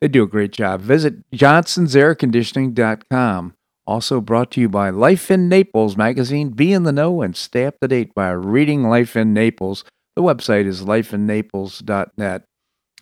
[0.00, 0.80] They do a great job.
[0.80, 3.54] Visit johnsonsairconditioning.com.
[3.86, 6.50] Also brought to you by Life in Naples magazine.
[6.50, 9.84] Be in the know and stay up to date by reading Life in Naples.
[10.14, 12.44] The website is lifeinnaples.net.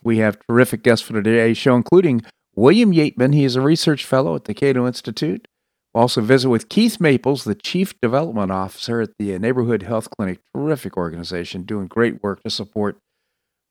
[0.04, 2.22] We have terrific guests for today's show, including
[2.54, 3.34] William Yeatman.
[3.34, 5.48] He is a research fellow at the Cato Institute.
[5.92, 10.38] We'll also visit with Keith Maples, the Chief Development Officer at the Neighborhood Health Clinic.
[10.54, 12.98] Terrific organization, doing great work to support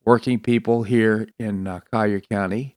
[0.03, 2.74] working people here in uh, Collier County.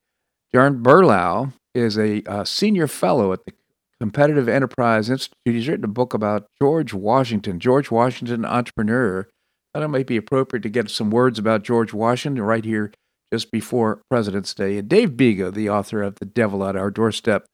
[0.54, 3.52] John Berlau is a uh, senior fellow at the
[4.00, 5.34] Competitive Enterprise Institute.
[5.44, 9.26] He's written a book about George Washington, George Washington entrepreneur.
[9.74, 12.92] I thought it might be appropriate to get some words about George Washington right here
[13.32, 14.78] just before President's Day.
[14.78, 17.44] And Dave Bego, the author of The Devil at Our Doorstep,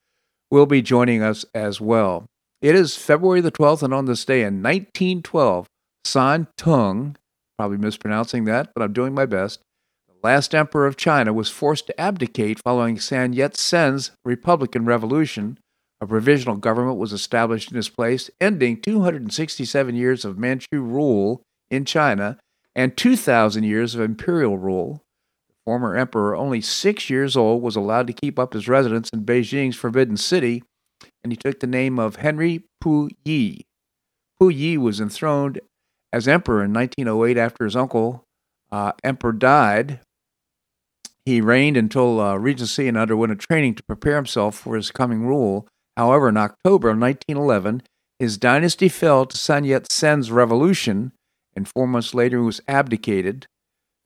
[0.51, 2.27] will be joining us as well.
[2.62, 5.67] It is February the 12th, and on this day in 1912,
[6.05, 7.17] San Tung,
[7.58, 9.61] probably mispronouncing that, but I'm doing my best,
[10.25, 15.58] last emperor of China was forced to abdicate following Sun Yat sen's Republican Revolution
[16.05, 21.86] a provisional government was established in his place, ending 267 years of Manchu rule in
[21.86, 22.39] China
[22.75, 25.02] and 2,000 years of imperial rule.
[25.48, 29.25] The former emperor, only six years old, was allowed to keep up his residence in
[29.25, 30.62] Beijing's Forbidden City,
[31.22, 33.62] and he took the name of Henry Puyi.
[34.39, 35.61] Puyi was enthroned
[36.12, 38.25] as emperor in 1908 after his uncle,
[38.70, 40.00] uh, emperor, died.
[41.25, 45.27] He reigned until uh, regency and underwent a training to prepare himself for his coming
[45.27, 45.67] rule.
[45.97, 47.83] However, in October of 1911,
[48.19, 51.12] his dynasty fell to Sun Yat sen's revolution,
[51.57, 53.46] and four months later he was abdicated.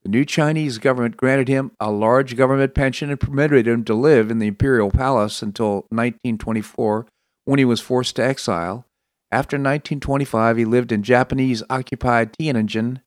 [0.03, 4.31] The new Chinese government granted him a large government pension and permitted him to live
[4.31, 7.07] in the imperial palace until 1924,
[7.45, 8.87] when he was forced to exile.
[9.31, 13.01] After 1925, he lived in Japanese occupied Tianjin,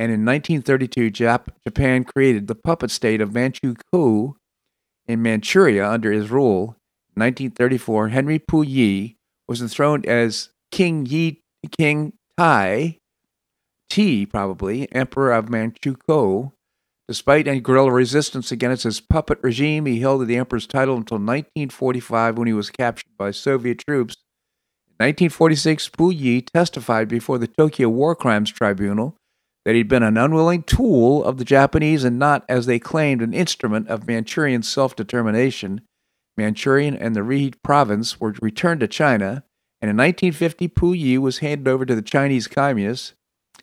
[0.00, 4.32] and in 1932, Jap- Japan created the puppet state of Manchukuo
[5.06, 6.74] in Manchuria under his rule.
[7.14, 9.16] In 1934, Henry Puyi
[9.46, 11.42] was enthroned as King Yi
[11.78, 12.96] King Tai
[13.90, 16.52] Ti, probably Emperor of Manchukuo.
[17.06, 22.38] Despite any guerrilla resistance against his puppet regime, he held the emperor's title until 1945
[22.38, 24.16] when he was captured by Soviet troops.
[24.88, 29.18] In 1946, Puyi testified before the Tokyo War Crimes Tribunal
[29.64, 33.34] that he'd been an unwilling tool of the Japanese and not, as they claimed, an
[33.34, 35.82] instrument of Manchurian self determination.
[36.36, 39.44] Manchurian and the Ri province were returned to China,
[39.82, 43.14] and in 1950, Puyi was handed over to the Chinese communists.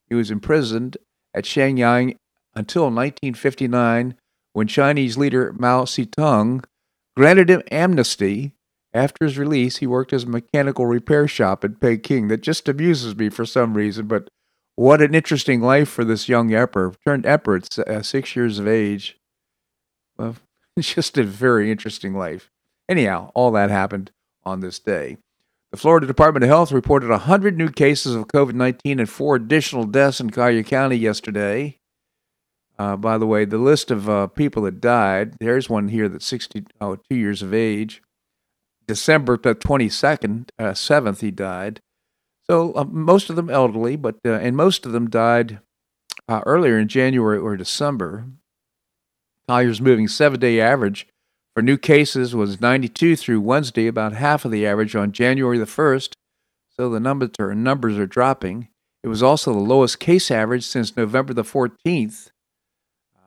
[0.08, 0.98] He was imprisoned
[1.34, 2.16] at Shenyang
[2.54, 4.16] until 1959,
[4.54, 6.64] when Chinese leader Mao Zedong
[7.16, 8.54] granted him amnesty.
[8.94, 12.30] After his release, he worked as a mechanical repair shop in Peking.
[12.30, 14.30] That just amuses me for some reason, but
[14.78, 16.94] what an interesting life for this young emperor.
[17.04, 19.18] Turned emperor at uh, six years of age.
[20.18, 20.36] Well,
[20.78, 22.52] it's just a very interesting life.
[22.88, 24.12] Anyhow, all that happened
[24.46, 25.18] on this day.
[25.72, 29.84] The Florida Department of Health reported 100 new cases of COVID 19 and four additional
[29.84, 31.80] deaths in Collier County yesterday.
[32.80, 36.28] Uh, by the way, the list of uh, people that died, there's one here that's
[36.28, 38.04] 62 oh, years of age.
[38.88, 41.82] December the 22nd, uh, 7th, he died.
[42.50, 45.60] So uh, most of them elderly, but uh, and most of them died
[46.28, 48.26] uh, earlier in January or December.
[49.48, 51.08] Collier's moving seven day average
[51.58, 55.66] for new cases was 92 through Wednesday, about half of the average on January the
[55.66, 56.14] 1st,
[56.70, 58.68] so the numbers are, numbers are dropping.
[59.02, 62.30] It was also the lowest case average since November the 14th.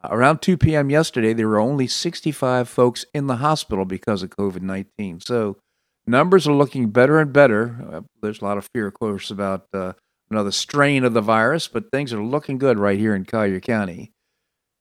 [0.04, 0.90] Uh, around 2 p.m.
[0.90, 5.18] yesterday, there were only 65 folks in the hospital because of COVID 19.
[5.22, 5.56] So
[6.10, 7.84] numbers are looking better and better.
[7.92, 9.92] Uh, there's a lot of fear, of course, about uh,
[10.30, 14.12] another strain of the virus, but things are looking good right here in Collier County.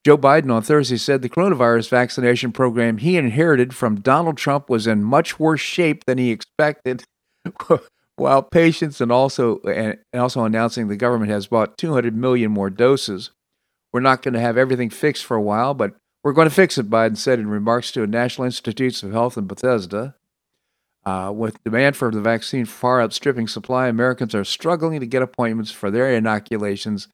[0.06, 4.88] Joe Biden on Thursday said the coronavirus vaccination program he inherited from Donald Trump was
[4.88, 7.04] in much worse shape than he expected.
[8.16, 13.32] While patients and also and also announcing the government has bought 200 million more doses.
[13.94, 16.78] We're not going to have everything fixed for a while, but we're going to fix
[16.78, 20.16] it, Biden said in remarks to a National Institutes of Health in Bethesda.
[21.06, 25.72] Uh, with demand for the vaccine far outstripping supply, Americans are struggling to get appointments
[25.72, 27.08] for their inoculations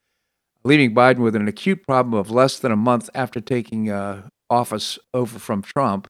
[0.66, 5.00] leaving Biden with an acute problem of less than a month after taking uh, office
[5.14, 6.08] over from Trump.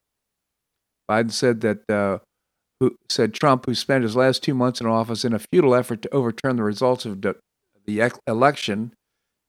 [1.11, 2.19] Biden said that uh,
[2.79, 6.01] who said Trump, who spent his last two months in office in a futile effort
[6.01, 7.35] to overturn the results of the,
[7.85, 8.93] the election,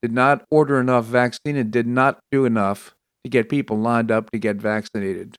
[0.03, 2.95] did not order enough vaccine and did not do enough
[3.25, 5.37] to get people lined up to get vaccinated.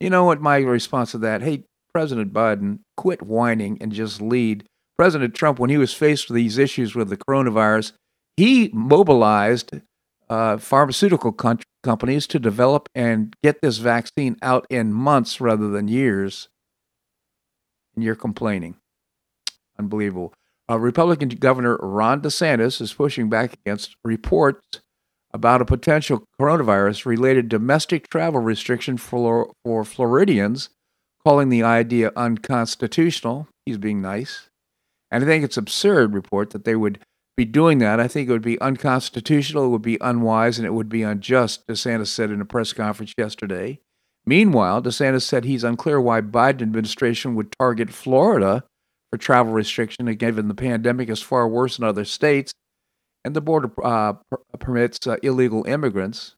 [0.00, 1.42] You know what my response to that?
[1.42, 4.64] Hey, President Biden, quit whining and just lead.
[4.96, 7.92] President Trump, when he was faced with these issues with the coronavirus,
[8.36, 9.80] he mobilized
[10.28, 15.88] uh, pharmaceutical com- companies to develop and get this vaccine out in months rather than
[15.88, 16.48] years.
[17.94, 18.76] And you're complaining.
[19.78, 20.34] Unbelievable.
[20.70, 24.80] Uh, Republican Governor Ron DeSantis is pushing back against reports
[25.32, 30.70] about a potential coronavirus related domestic travel restriction for, for Floridians,
[31.26, 33.48] calling the idea unconstitutional.
[33.66, 34.48] He's being nice.
[35.10, 36.98] And I think it's absurd report that they would
[37.36, 38.00] be doing that.
[38.00, 41.66] I think it would be unconstitutional, it would be unwise, and it would be unjust,
[41.66, 43.78] DeSantis said in a press conference yesterday.
[44.26, 48.64] Meanwhile, DeSantis said he's unclear why Biden administration would target Florida
[49.10, 52.52] for travel restriction, given the pandemic is far worse in other states,
[53.24, 56.36] and the border uh, per- permits uh, illegal immigrants.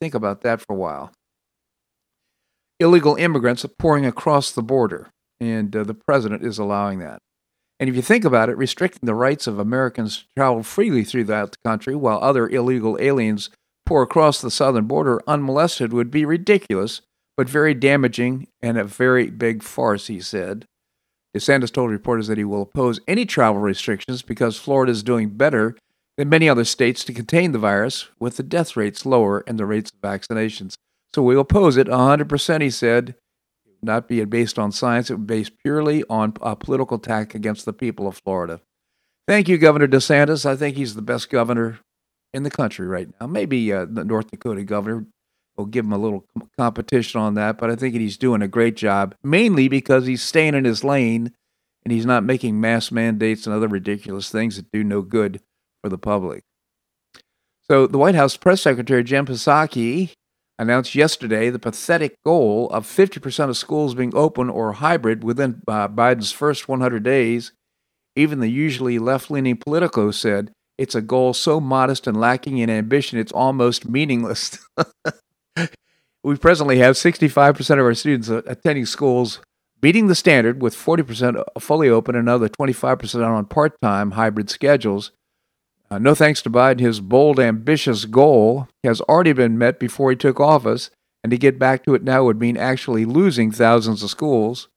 [0.00, 1.12] Think about that for a while.
[2.80, 5.10] Illegal immigrants are pouring across the border,
[5.40, 7.18] and uh, the president is allowing that.
[7.78, 11.52] And if you think about it, restricting the rights of Americans to travel freely throughout
[11.52, 13.50] the country while other illegal aliens
[13.84, 17.02] pour across the southern border unmolested would be ridiculous,
[17.36, 20.64] but very damaging and a very big farce, he said.
[21.36, 25.76] DeSantis told reporters that he will oppose any travel restrictions because Florida is doing better
[26.16, 29.66] than many other states to contain the virus, with the death rates lower and the
[29.66, 30.74] rates of vaccinations.
[31.14, 33.14] So we oppose it 100%, he said
[33.82, 35.10] not be based on science.
[35.10, 38.60] It would be based purely on a political attack against the people of Florida.
[39.26, 40.46] Thank you, Governor DeSantis.
[40.46, 41.80] I think he's the best governor
[42.32, 43.26] in the country right now.
[43.26, 45.06] Maybe uh, the North Dakota governor
[45.56, 46.24] will give him a little
[46.56, 50.54] competition on that, but I think he's doing a great job, mainly because he's staying
[50.54, 51.32] in his lane
[51.84, 55.40] and he's not making mass mandates and other ridiculous things that do no good
[55.82, 56.44] for the public.
[57.68, 60.12] So, the White House press secretary, Jen Psaki,
[60.58, 65.88] announced yesterday the pathetic goal of 50% of schools being open or hybrid within uh,
[65.88, 67.52] Biden's first 100 days.
[68.14, 72.68] Even the usually left leaning Politico said it's a goal so modest and lacking in
[72.70, 74.58] ambition it's almost meaningless.
[76.24, 79.40] we presently have 65% of our students attending schools
[79.80, 85.10] beating the standard with 40% fully open and another 25% on part time hybrid schedules.
[85.92, 90.16] Uh, no thanks to Biden, his bold, ambitious goal has already been met before he
[90.16, 90.90] took office,
[91.22, 94.68] and to get back to it now would mean actually losing thousands of schools.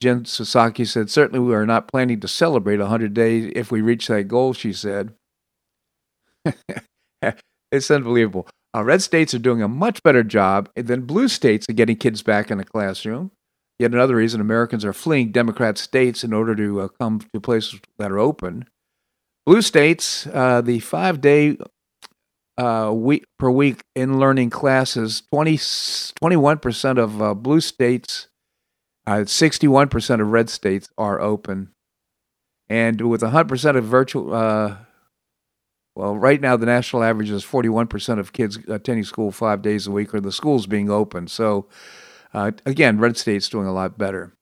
[0.00, 4.06] Jen Psaki said, Certainly we are not planning to celebrate 100 days if we reach
[4.06, 5.12] that goal, she said.
[7.72, 8.46] it's unbelievable.
[8.72, 12.22] Uh, red states are doing a much better job than blue states at getting kids
[12.22, 13.32] back in the classroom.
[13.80, 17.80] Yet another reason Americans are fleeing Democrat states in order to uh, come to places
[17.98, 18.66] that are open.
[19.44, 21.56] Blue states, uh, the five day
[22.56, 28.28] uh, week per week in learning classes, 20, 21% of uh, blue states,
[29.06, 31.72] uh, 61% of red states are open.
[32.68, 34.76] And with 100% of virtual, uh,
[35.96, 39.90] well, right now the national average is 41% of kids attending school five days a
[39.90, 41.26] week or the schools being open.
[41.26, 41.66] So,
[42.32, 44.32] uh, again, red states doing a lot better.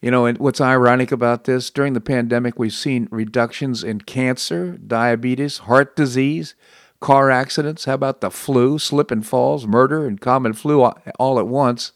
[0.00, 4.78] You know, and what's ironic about this, during the pandemic, we've seen reductions in cancer,
[4.78, 6.54] diabetes, heart disease,
[7.00, 7.84] car accidents.
[7.84, 11.92] How about the flu, slip and falls, murder, and common flu all at once?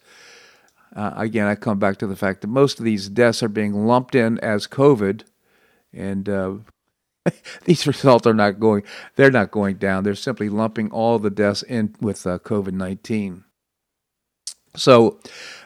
[0.95, 3.87] Uh, again, I come back to the fact that most of these deaths are being
[3.87, 5.23] lumped in as COVID,
[5.93, 6.55] and uh,
[7.65, 8.83] these results are not going.
[9.15, 10.05] They're not going down.
[10.05, 13.45] They're simply lumping all the deaths in with uh, COVID nineteen.
[14.75, 15.21] So,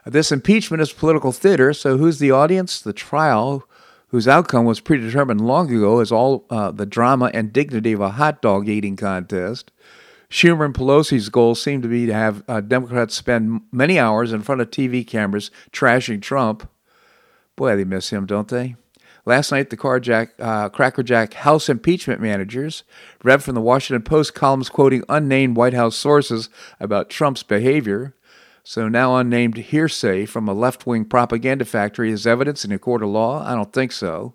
[0.07, 1.73] this impeachment is political theater.
[1.73, 2.81] So, who's the audience?
[2.81, 3.69] The trial,
[4.09, 8.11] whose outcome was predetermined long ago, is all uh, the drama and dignity of a
[8.11, 9.73] hot dog eating contest.
[10.31, 14.43] Schumer and Pelosi's goal seemed to be to have uh, Democrats spend many hours in
[14.43, 16.69] front of TV cameras trashing Trump.
[17.55, 18.77] Boy, they miss him, don't they?
[19.25, 22.85] Last night, the Carjack, uh, Crackerjack House impeachment managers
[23.25, 26.49] read from the Washington Post columns quoting unnamed White House sources
[26.79, 28.15] about Trump's behavior.
[28.69, 33.01] So now unnamed hearsay from a left wing propaganda factory is evidence in a court
[33.01, 33.47] of law?
[33.47, 34.35] I don't think so.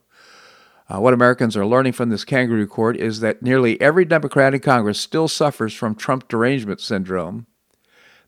[0.88, 4.62] Uh, what Americans are learning from this kangaroo court is that nearly every Democrat in
[4.62, 7.46] Congress still suffers from Trump derangement syndrome.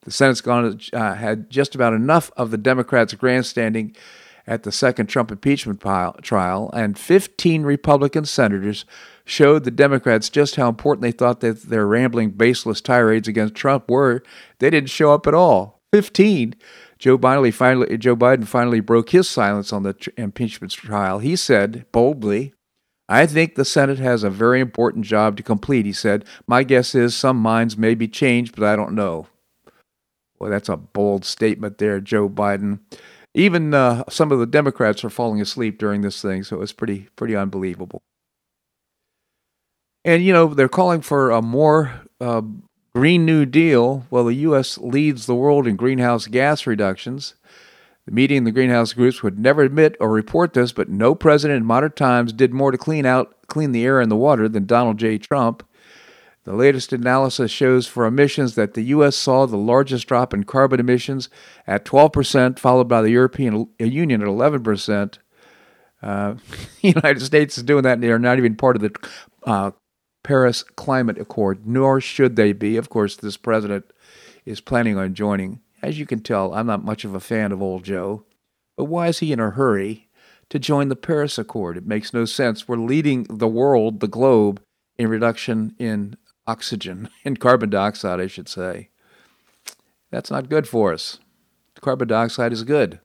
[0.01, 3.95] The Senate's gone, uh, had just about enough of the Democrats' grandstanding
[4.45, 8.83] at the second Trump impeachment pile, trial, and 15 Republican senators
[9.23, 13.89] showed the Democrats just how important they thought that their rambling, baseless tirades against Trump
[13.89, 14.21] were.
[14.59, 15.79] They didn't show up at all.
[15.93, 16.55] 15.
[16.97, 21.19] Joe Biden finally Joe Biden finally broke his silence on the tr- impeachment trial.
[21.19, 22.53] He said boldly,
[23.07, 26.95] "I think the Senate has a very important job to complete." He said, "My guess
[26.95, 29.27] is some minds may be changed, but I don't know."
[30.39, 32.79] Well, that's a bold statement there, Joe Biden.
[33.35, 37.09] Even uh, some of the Democrats are falling asleep during this thing, so it's pretty
[37.15, 38.01] pretty unbelievable.
[40.03, 42.41] And you know they're calling for a more uh,
[42.95, 44.77] Green New Deal, well, the U.S.
[44.77, 47.33] leads the world in greenhouse gas reductions.
[48.05, 51.57] The media and the greenhouse groups would never admit or report this, but no president
[51.57, 54.67] in modern times did more to clean out clean the air and the water than
[54.67, 55.17] Donald J.
[55.17, 55.63] Trump.
[56.43, 59.15] The latest analysis shows for emissions that the U.S.
[59.15, 61.29] saw the largest drop in carbon emissions
[61.65, 65.17] at 12%, followed by the European Union at 11%.
[66.01, 68.93] Uh, the United States is doing that, and they are not even part of the
[69.43, 69.71] uh,
[70.23, 72.77] Paris Climate Accord, nor should they be.
[72.77, 73.85] Of course, this president
[74.45, 75.61] is planning on joining.
[75.81, 78.23] As you can tell, I'm not much of a fan of old Joe.
[78.77, 80.09] But why is he in a hurry
[80.49, 81.77] to join the Paris Accord?
[81.77, 82.67] It makes no sense.
[82.67, 84.61] We're leading the world, the globe,
[84.97, 88.89] in reduction in oxygen, in carbon dioxide, I should say.
[90.11, 91.19] That's not good for us.
[91.81, 92.99] Carbon dioxide is good.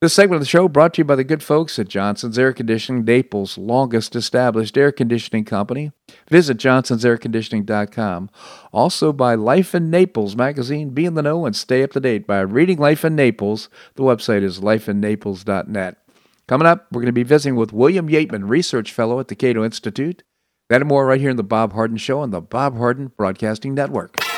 [0.00, 2.54] This segment of the show brought to you by the good folks at Johnson's Air
[2.54, 5.92] Conditioning, Naples' longest established air conditioning company.
[6.30, 8.30] Visit johnsonsairconditioning.com.
[8.72, 10.88] Also by Life in Naples magazine.
[10.88, 13.68] Be in the know and stay up to date by reading Life in Naples.
[13.96, 15.98] The website is lifeinnaples.net.
[16.48, 19.62] Coming up, we're going to be visiting with William Yeatman, Research Fellow at the Cato
[19.62, 20.22] Institute.
[20.70, 23.74] That and more right here in the Bob Harden Show on the Bob Harden Broadcasting
[23.74, 24.29] Network.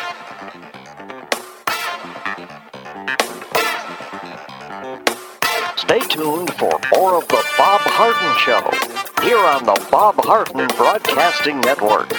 [6.13, 8.61] Tuned for more of the Bob Harden Show
[9.25, 12.13] here on the Bob Harden Broadcasting Network.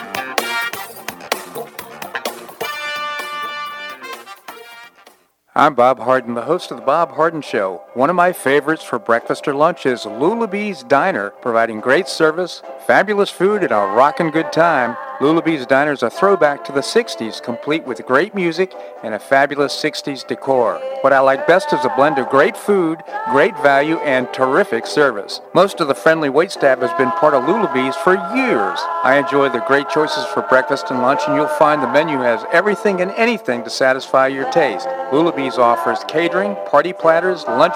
[5.53, 7.82] I'm Bob Harden, the host of the Bob Harden Show.
[7.95, 13.29] One of my favorites for breakfast or lunch is Lulabee's Diner, providing great service, fabulous
[13.29, 14.97] food, and a rockin' good time.
[15.21, 18.73] Lulabee's Diner is a throwback to the 60s, complete with great music
[19.03, 20.81] and a fabulous 60s decor.
[21.01, 25.39] What I like best is a blend of great food, great value, and terrific service.
[25.53, 28.79] Most of the friendly waitstaff has been part of Lulabee's for years.
[29.03, 32.43] I enjoy the great choices for breakfast and lunch, and you'll find the menu has
[32.51, 34.88] everything and anything to satisfy your taste.
[35.12, 37.75] Lulabee's offers catering, party platters, lunch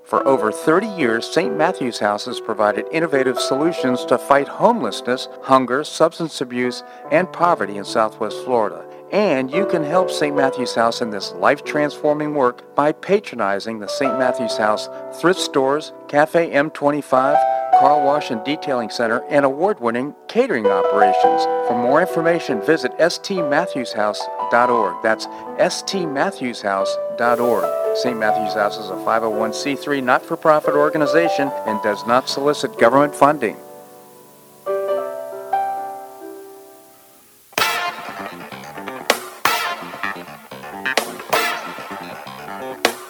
[0.11, 1.55] For over 30 years, St.
[1.55, 7.85] Matthew's House has provided innovative solutions to fight homelessness, hunger, substance abuse, and poverty in
[7.85, 8.85] Southwest Florida.
[9.13, 10.35] And you can help St.
[10.35, 14.19] Matthew's House in this life-transforming work by patronizing the St.
[14.19, 14.89] Matthew's House
[15.21, 17.50] thrift stores, Cafe M25,
[17.81, 21.41] car wash and detailing center, and award-winning catering operations.
[21.67, 25.01] For more information, visit stmatthewshouse.org.
[25.01, 27.97] That's stmatthewshouse.org.
[27.97, 28.19] St.
[28.19, 33.57] Matthew's House is a 501c3 not-for-profit organization and does not solicit government funding.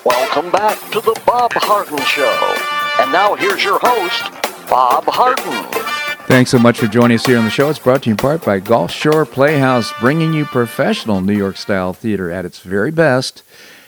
[0.05, 2.55] Welcome back to the Bob Harden Show.
[3.01, 4.40] And now here's your host,
[4.71, 5.67] Bob Harden.
[6.27, 7.69] Thanks so much for joining us here on the show.
[7.69, 11.57] It's brought to you in part by Gulf Shore Playhouse, bringing you professional New York
[11.57, 13.43] style theater at its very best.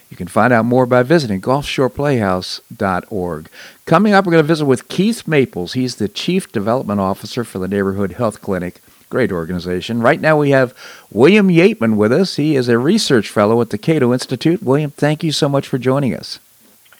[0.09, 3.49] You can find out more by visiting gulfshoreplayhouse.org.
[3.85, 5.71] Coming up, we're going to visit with Keith Maples.
[5.71, 8.81] He's the Chief Development Officer for the Neighborhood Health Clinic.
[9.09, 10.01] Great organization.
[10.01, 10.73] Right now, we have
[11.13, 12.35] William Yeatman with us.
[12.35, 14.61] He is a research fellow at the Cato Institute.
[14.61, 16.39] William, thank you so much for joining us.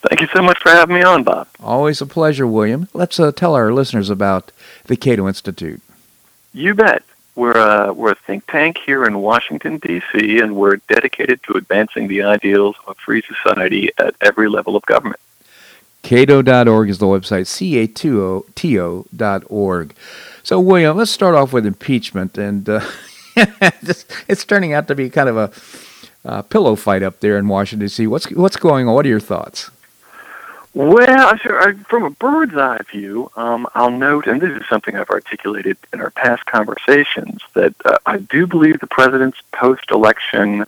[0.10, 1.48] Thank you so much for having me on, Bob.
[1.62, 2.90] Always a pleasure, William.
[2.94, 4.52] Let's uh, tell our listeners about
[4.86, 5.82] the Cato Institute.
[6.54, 7.04] You bet.
[7.36, 12.08] We're a, we're a think tank here in Washington, D.C., and we're dedicated to advancing
[12.08, 15.20] the ideals of a free society at every level of government.
[16.04, 19.96] Cato.org is the website, C-A-T-O dot org.
[20.44, 22.38] So, William, let's start off with impeachment.
[22.38, 22.86] And uh,
[23.36, 27.88] it's turning out to be kind of a uh, pillow fight up there in Washington
[27.88, 28.06] D.C.
[28.08, 28.94] What's what's going on?
[28.94, 29.72] What are your thoughts?
[30.76, 31.38] Well,
[31.88, 36.02] from a bird's eye view, um, I'll note, and this is something I've articulated in
[36.02, 40.66] our past conversations, that uh, I do believe the president's post-election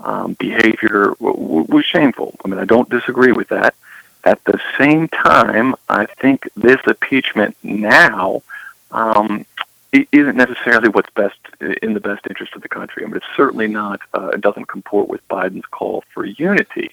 [0.00, 2.34] um, behavior w- w- was shameful.
[2.44, 3.76] I mean, I don't disagree with that.
[4.24, 8.42] At the same time, I think this impeachment now
[8.90, 9.46] um,
[9.92, 13.04] isn't necessarily what's best in the best interest of the country.
[13.04, 14.00] I mean, it's certainly not.
[14.12, 16.90] Uh, it doesn't comport with Biden's call for unity.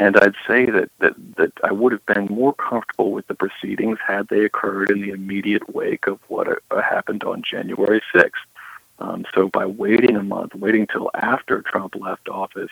[0.00, 3.98] And I'd say that, that, that I would have been more comfortable with the proceedings
[4.04, 8.30] had they occurred in the immediate wake of what uh, happened on January 6th.
[8.98, 12.70] Um, so by waiting a month, waiting till after Trump left office,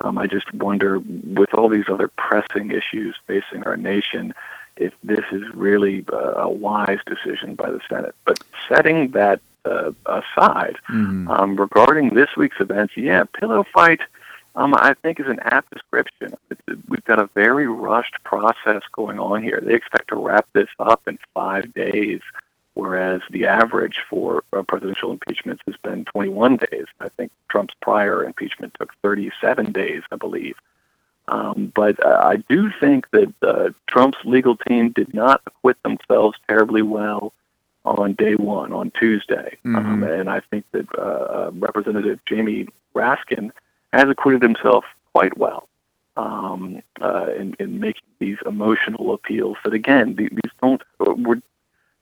[0.00, 4.34] um, I just wonder, with all these other pressing issues facing our nation,
[4.76, 8.16] if this is really uh, a wise decision by the Senate.
[8.24, 11.28] But setting that uh, aside, mm-hmm.
[11.30, 14.00] um, regarding this week's events, yeah, pillow fight.
[14.56, 16.34] Um, I think is an apt description.
[16.50, 19.60] It's, we've got a very rushed process going on here.
[19.62, 22.20] They expect to wrap this up in five days,
[22.72, 26.86] whereas the average for uh, presidential impeachments has been 21 days.
[27.00, 30.56] I think Trump's prior impeachment took 37 days, I believe.
[31.28, 36.38] Um, but uh, I do think that uh, Trump's legal team did not acquit themselves
[36.48, 37.34] terribly well
[37.84, 39.58] on day one, on Tuesday.
[39.64, 39.76] Mm-hmm.
[39.76, 43.50] Um, and I think that uh, uh, Representative Jamie Raskin
[43.96, 44.84] has acquitted himself
[45.14, 45.68] quite well
[46.16, 51.40] um, uh, in, in making these emotional appeals that, again, these don't, uh, we're,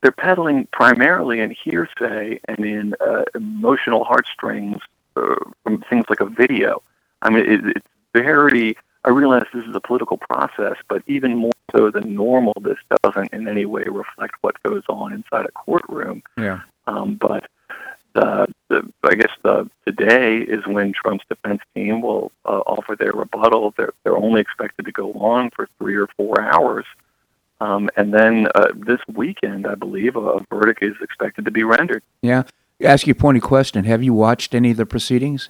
[0.02, 2.94] they're peddling primarily in hearsay and in
[3.34, 4.80] emotional heartstrings
[5.14, 6.82] from things like a video.
[7.22, 11.52] I mean, it, it's very I realize this is a political process, but even more
[11.76, 16.22] so than normal, this doesn't in any way reflect what goes on inside a courtroom.
[16.38, 16.60] Yeah.
[16.86, 17.44] Um, but
[18.14, 23.12] the, the, I guess the today is when Trump's defense team will uh, offer their
[23.12, 23.74] rebuttal.
[23.76, 26.86] They're they're only expected to go on for three or four hours,
[27.60, 32.02] um, and then uh, this weekend, I believe, a verdict is expected to be rendered.
[32.22, 32.44] Yeah.
[32.82, 33.84] Ask you a pointed question.
[33.84, 35.48] Have you watched any of the proceedings?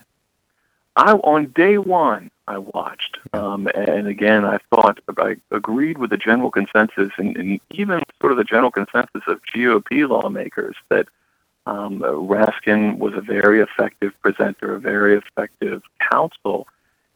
[0.96, 6.16] I on day one I watched, um, and again I thought I agreed with the
[6.16, 11.08] general consensus, and, and even sort of the general consensus of GOP lawmakers that
[11.66, 16.68] um, Raskin was a very effective presenter, a very effective counsel,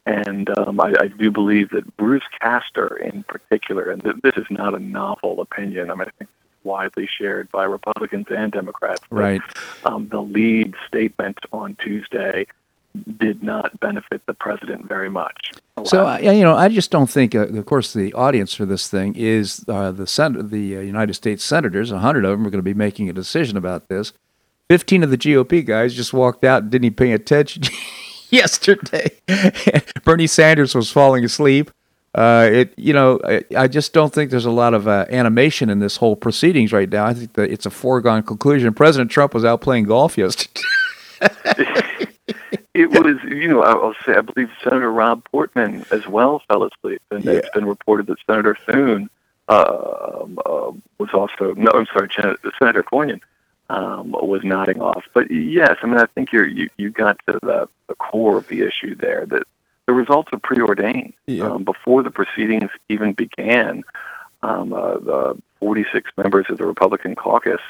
[0.07, 4.47] and um, I, I do believe that Bruce Castor, in particular, and th- this is
[4.51, 5.91] not a novel opinion.
[5.91, 9.03] I mean, I think it's widely shared by Republicans and Democrats.
[9.11, 9.43] Right.
[9.85, 12.47] um, the lead statement on Tuesday
[13.19, 15.53] did not benefit the president very much.
[15.85, 17.35] So uh, you know, I just don't think.
[17.35, 21.15] Uh, of course, the audience for this thing is uh, the Sen- the uh, United
[21.15, 21.93] States senators.
[21.93, 24.13] A hundred of them are going to be making a decision about this.
[24.69, 27.63] Fifteen of the GOP guys just walked out and didn't even pay attention
[28.31, 29.11] yesterday.
[30.05, 31.71] Bernie Sanders was falling asleep.
[32.15, 35.69] Uh, it, you know, I, I, just don't think there's a lot of uh, animation
[35.69, 37.05] in this whole proceedings right now.
[37.05, 38.73] I think that it's a foregone conclusion.
[38.73, 40.61] President Trump was out playing golf yesterday.
[42.75, 47.03] it was, you know, I'll say, I believe Senator Rob Portman as well fell asleep,
[47.11, 47.33] and yeah.
[47.33, 49.11] it's been reported that Senator Thune
[49.49, 49.53] uh,
[50.47, 52.09] uh, was also, no, I'm sorry,
[52.59, 53.21] Senator Cornyn
[53.69, 55.05] um, was nodding off.
[55.15, 58.49] But yes, I mean, I think you're, you you got to the, the core of
[58.49, 59.45] the issue there that
[59.87, 61.45] the results are preordained yeah.
[61.45, 63.85] um, before the proceedings even began.
[64.41, 67.61] Um, uh, the 46 members of the Republican caucus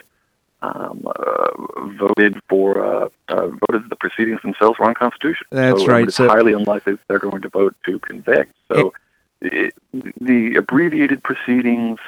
[0.61, 1.51] um, uh,
[1.99, 5.47] voted for uh, uh, voted the proceedings themselves were unconstitutional.
[5.51, 6.09] That's so right.
[6.09, 8.53] It's so, highly unlikely they're going to vote to convict.
[8.67, 8.93] So
[9.41, 12.01] it, it, the abbreviated proceedings,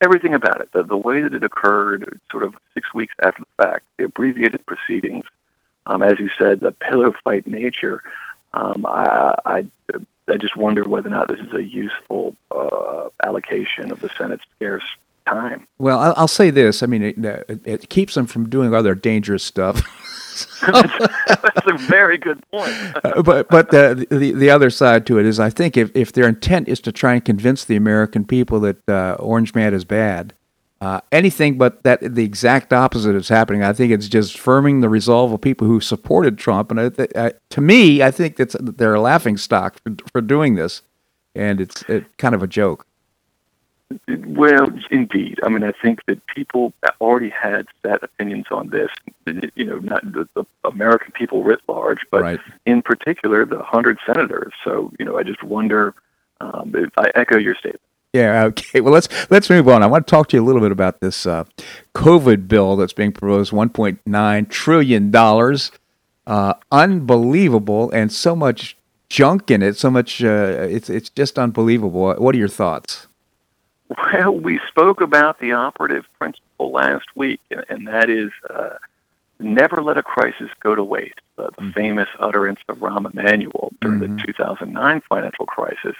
[0.00, 3.62] everything about it, the, the way that it occurred, sort of six weeks after the
[3.62, 5.24] fact, the abbreviated proceedings,
[5.86, 8.02] um, as you said, the pillow fight nature.
[8.54, 9.66] Um, I, I
[10.30, 14.44] I just wonder whether or not this is a useful uh, allocation of the Senate's
[14.56, 14.84] scarce
[15.28, 15.66] time.
[15.78, 16.82] Well, I'll say this.
[16.82, 19.82] I mean, it, it keeps them from doing other dangerous stuff.
[20.66, 22.72] That's a very good point.
[23.04, 26.12] uh, but but the, the the other side to it is, I think if, if
[26.12, 29.84] their intent is to try and convince the American people that uh, Orange Man is
[29.84, 30.34] bad,
[30.80, 33.62] uh, anything but that the exact opposite is happening.
[33.62, 36.70] I think it's just firming the resolve of people who supported Trump.
[36.70, 36.80] And
[37.16, 40.82] I, to me, I think that's they're a laughing stock for, for doing this,
[41.34, 42.86] and it's it, kind of a joke.
[44.06, 45.40] Well, indeed.
[45.42, 48.90] I mean, I think that people already had set opinions on this.
[49.54, 52.40] You know, not the, the American people writ large, but right.
[52.66, 54.52] in particular the hundred senators.
[54.64, 55.94] So, you know, I just wonder.
[56.40, 57.80] Um, if I echo your statement.
[58.12, 58.44] Yeah.
[58.44, 58.80] Okay.
[58.80, 59.82] Well, let's let's move on.
[59.82, 61.42] I want to talk to you a little bit about this uh,
[61.96, 63.52] COVID bill that's being proposed.
[63.52, 65.72] One point nine trillion dollars.
[66.28, 68.76] uh, unbelievable and so much
[69.08, 69.76] junk in it.
[69.76, 70.22] So much.
[70.22, 72.14] Uh, it's it's just unbelievable.
[72.14, 73.07] What are your thoughts?
[73.88, 78.76] Well, we spoke about the operative principle last week, and that is uh,
[79.38, 81.20] never let a crisis go to waste.
[81.38, 81.70] Uh, the mm-hmm.
[81.70, 84.16] famous utterance of Rahm Emanuel during mm-hmm.
[84.16, 85.94] the 2009 financial crisis.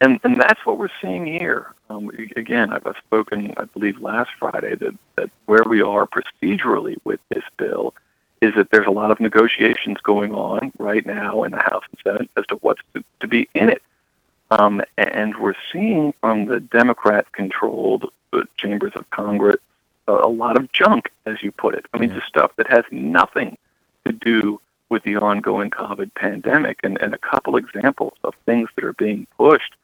[0.00, 1.74] And, and that's what we're seeing here.
[1.90, 6.96] Um, again, I've, I've spoken, I believe, last Friday that, that where we are procedurally
[7.04, 7.94] with this bill
[8.40, 12.00] is that there's a lot of negotiations going on right now in the House and
[12.02, 13.82] Senate as to what's to, to be in it.
[14.58, 18.10] Um, and we're seeing from the Democrat controlled
[18.56, 19.56] chambers of Congress
[20.06, 21.86] a, a lot of junk, as you put it.
[21.92, 22.16] I mean, yeah.
[22.16, 23.56] just stuff that has nothing
[24.06, 26.80] to do with the ongoing COVID pandemic.
[26.82, 29.74] And, and a couple examples of things that are being pushed.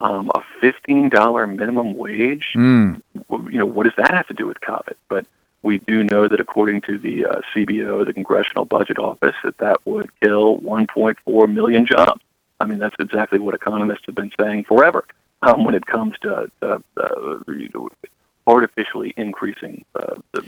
[0.00, 2.50] Um, a $15 minimum wage.
[2.54, 3.02] Mm.
[3.30, 4.94] You know, what does that have to do with COVID?
[5.08, 5.26] But
[5.62, 9.84] we do know that according to the uh, CBO, the Congressional Budget Office, that that
[9.86, 12.20] would kill 1.4 million jobs.
[12.60, 15.04] I mean, that's exactly what economists have been saying forever
[15.42, 17.88] um, when it comes to uh, uh, you know,
[18.46, 20.42] artificially increasing uh, the,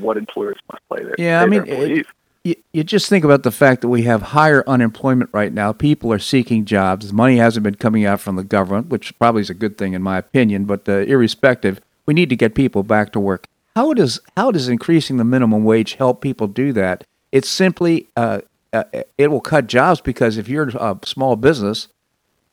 [0.00, 1.14] what employers must play there.
[1.18, 2.06] Yeah, I mean, it,
[2.44, 5.72] you, you just think about the fact that we have higher unemployment right now.
[5.72, 7.12] People are seeking jobs.
[7.12, 10.02] Money hasn't been coming out from the government, which probably is a good thing in
[10.02, 10.64] my opinion.
[10.64, 13.46] But uh, irrespective, we need to get people back to work.
[13.76, 17.04] How does how does increasing the minimum wage help people do that?
[17.30, 18.40] It's simply uh,
[18.72, 18.84] uh,
[19.18, 21.88] it will cut jobs because if you're a small business,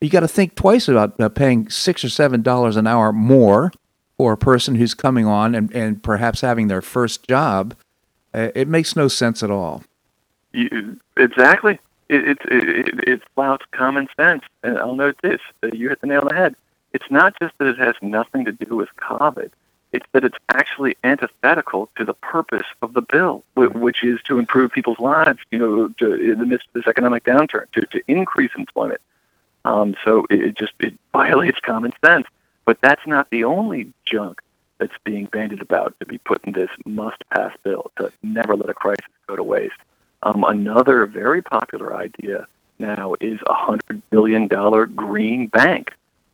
[0.01, 3.71] you got to think twice about uh, paying six or seven dollars an hour more
[4.17, 7.75] for a person who's coming on and, and perhaps having their first job.
[8.33, 9.83] Uh, it makes no sense at all.
[10.53, 11.79] You, exactly.
[12.09, 14.43] It, it, it, it flouts common sense.
[14.63, 15.41] And I'll note this:
[15.73, 16.55] you hit the nail on the head.
[16.93, 19.51] It's not just that it has nothing to do with COVID
[19.97, 24.71] it's that it's actually antithetical to the purpose of the bill, which is to improve
[24.71, 28.51] people's lives, you know, to, in the midst of this economic downturn, to, to increase
[28.55, 29.01] employment.
[29.65, 32.27] Um, so it just it violates common sense.
[32.65, 34.41] But that's not the only junk
[34.77, 38.73] that's being bandied about to be put in this must-pass bill to never let a
[38.73, 39.81] crisis go to waste.
[40.21, 45.93] Um, another very popular idea now is a hundred billion dollar green bank.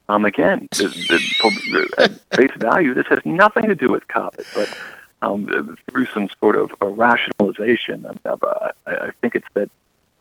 [0.10, 4.78] Um, again, the, the, at face value, this has nothing to do with COVID, but
[5.22, 8.36] um, through some sort of a rationalization, uh,
[8.86, 9.70] I, I think it's that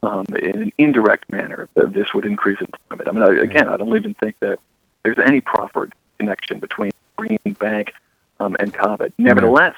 [0.03, 3.09] um, in an indirect manner, that this would increase employment.
[3.09, 4.59] I mean, again, I don't even think that
[5.03, 7.93] there's any proper connection between Green Bank
[8.41, 9.13] um, and COVID.
[9.19, 9.75] Nevertheless,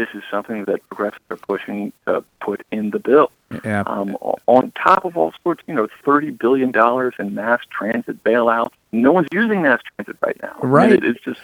[0.00, 3.30] this is something that progressives are pushing to put in the bill.
[3.64, 3.82] Yeah.
[3.86, 8.72] Um, on top of all sorts, you know, thirty billion dollars in mass transit bailouts.
[8.92, 10.56] No one's using mass transit right now.
[10.62, 10.92] Right.
[10.92, 11.40] It, it's just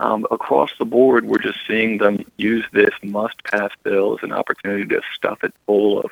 [0.00, 4.84] um, across the board, we're just seeing them use this must-pass bill as an opportunity
[4.86, 6.10] to stuff it full of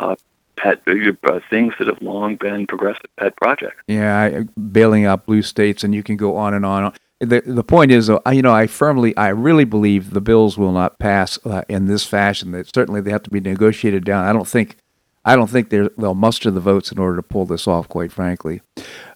[0.00, 0.16] uh,
[0.56, 3.82] pet uh, things that have long been progressive pet projects.
[3.86, 6.92] Yeah, bailing out blue states, and you can go on and on
[7.22, 10.72] the the point is, though, you know, I firmly, I really believe the bills will
[10.72, 12.50] not pass uh, in this fashion.
[12.52, 14.24] That certainly they have to be negotiated down.
[14.24, 14.76] I don't think,
[15.24, 17.88] I don't think they'll muster the votes in order to pull this off.
[17.88, 18.60] Quite frankly,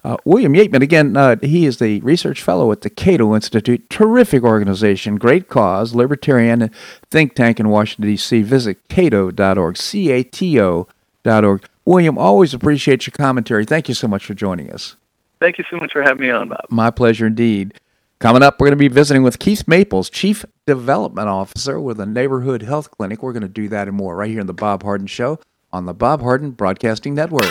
[0.05, 1.17] uh, William Yeatman again.
[1.17, 3.91] Uh, he is the research fellow at the Cato Institute.
[3.91, 6.71] Terrific organization, great cause, libertarian
[7.11, 8.43] think tank in Washington D.C.
[8.43, 9.77] Visit cato.org.
[9.77, 10.87] C A T O
[11.25, 11.69] dot org.
[11.85, 13.65] William, always appreciate your commentary.
[13.65, 14.97] Thank you so much for joining us.
[15.41, 16.65] Thank you so much for having me on, Bob.
[16.71, 17.79] My pleasure indeed.
[18.19, 22.07] Coming up, we're going to be visiting with Keith Maples, Chief Development Officer with a
[22.07, 23.23] neighborhood health clinic.
[23.23, 25.39] We're going to do that and more right here in the Bob Harden Show
[25.71, 27.45] on the Bob Harden Broadcasting Network.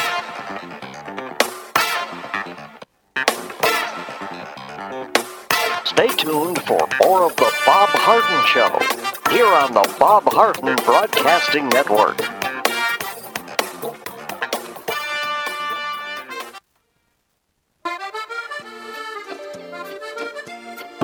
[5.86, 11.70] Stay tuned for more of the Bob Harden Show here on the Bob Harden Broadcasting
[11.70, 12.45] Network.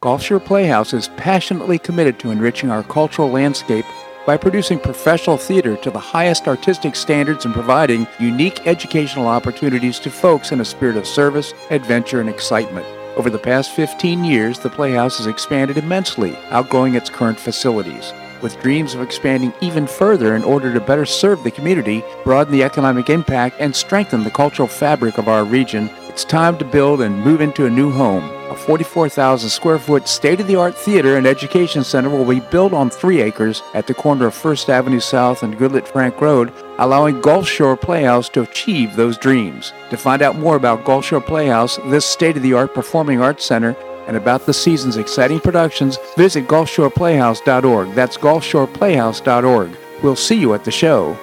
[0.00, 3.84] Gulf Shore Playhouse is passionately committed to enriching our cultural landscape
[4.26, 10.08] by producing professional theater to the highest artistic standards and providing unique educational opportunities to
[10.08, 12.86] folks in a spirit of service, adventure, and excitement.
[13.16, 18.12] Over the past 15 years, the Playhouse has expanded immensely, outgrowing its current facilities.
[18.40, 22.62] With dreams of expanding even further in order to better serve the community, broaden the
[22.62, 27.24] economic impact, and strengthen the cultural fabric of our region, it's time to build and
[27.24, 28.24] move into a new home.
[28.50, 32.72] A 44,000 square foot state of the art theater and education center will be built
[32.72, 37.20] on three acres at the corner of First Avenue South and Goodlette Frank Road, allowing
[37.20, 39.72] Gulf Shore Playhouse to achieve those dreams.
[39.90, 43.44] To find out more about Gulf Shore Playhouse, this state of the art performing arts
[43.44, 43.76] center,
[44.08, 47.94] and about the season's exciting productions, visit GulfShorePlayhouse.org.
[47.94, 49.76] That's GulfShorePlayhouse.org.
[50.02, 51.16] We'll see you at the show.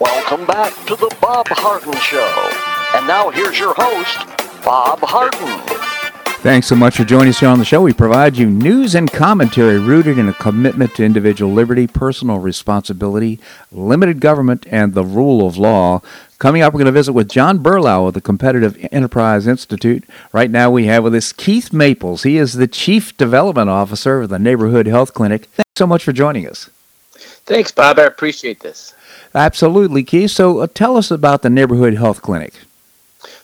[0.00, 2.50] Welcome back to the Bob Harden Show.
[2.96, 5.91] And now here's your host, Bob Harden.
[6.42, 7.82] Thanks so much for joining us here on the show.
[7.82, 13.38] We provide you news and commentary rooted in a commitment to individual liberty, personal responsibility,
[13.70, 16.02] limited government, and the rule of law.
[16.40, 20.02] Coming up, we're going to visit with John Berlau of the Competitive Enterprise Institute.
[20.32, 22.24] Right now, we have with us Keith Maples.
[22.24, 25.44] He is the Chief Development Officer of the Neighborhood Health Clinic.
[25.44, 26.68] Thanks so much for joining us.
[27.46, 28.00] Thanks, Bob.
[28.00, 28.94] I appreciate this.
[29.32, 30.32] Absolutely, Keith.
[30.32, 32.54] So uh, tell us about the Neighborhood Health Clinic.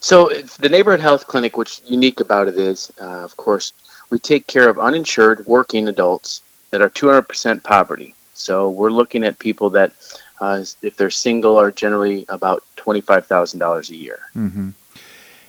[0.00, 0.28] So
[0.60, 3.72] the Neighborhood Health Clinic, what's unique about it is, uh, of course,
[4.10, 8.14] we take care of uninsured working adults that are 200% poverty.
[8.34, 9.92] So we're looking at people that,
[10.40, 14.20] uh, if they're single, are generally about $25,000 a year.
[14.36, 14.70] Mm-hmm.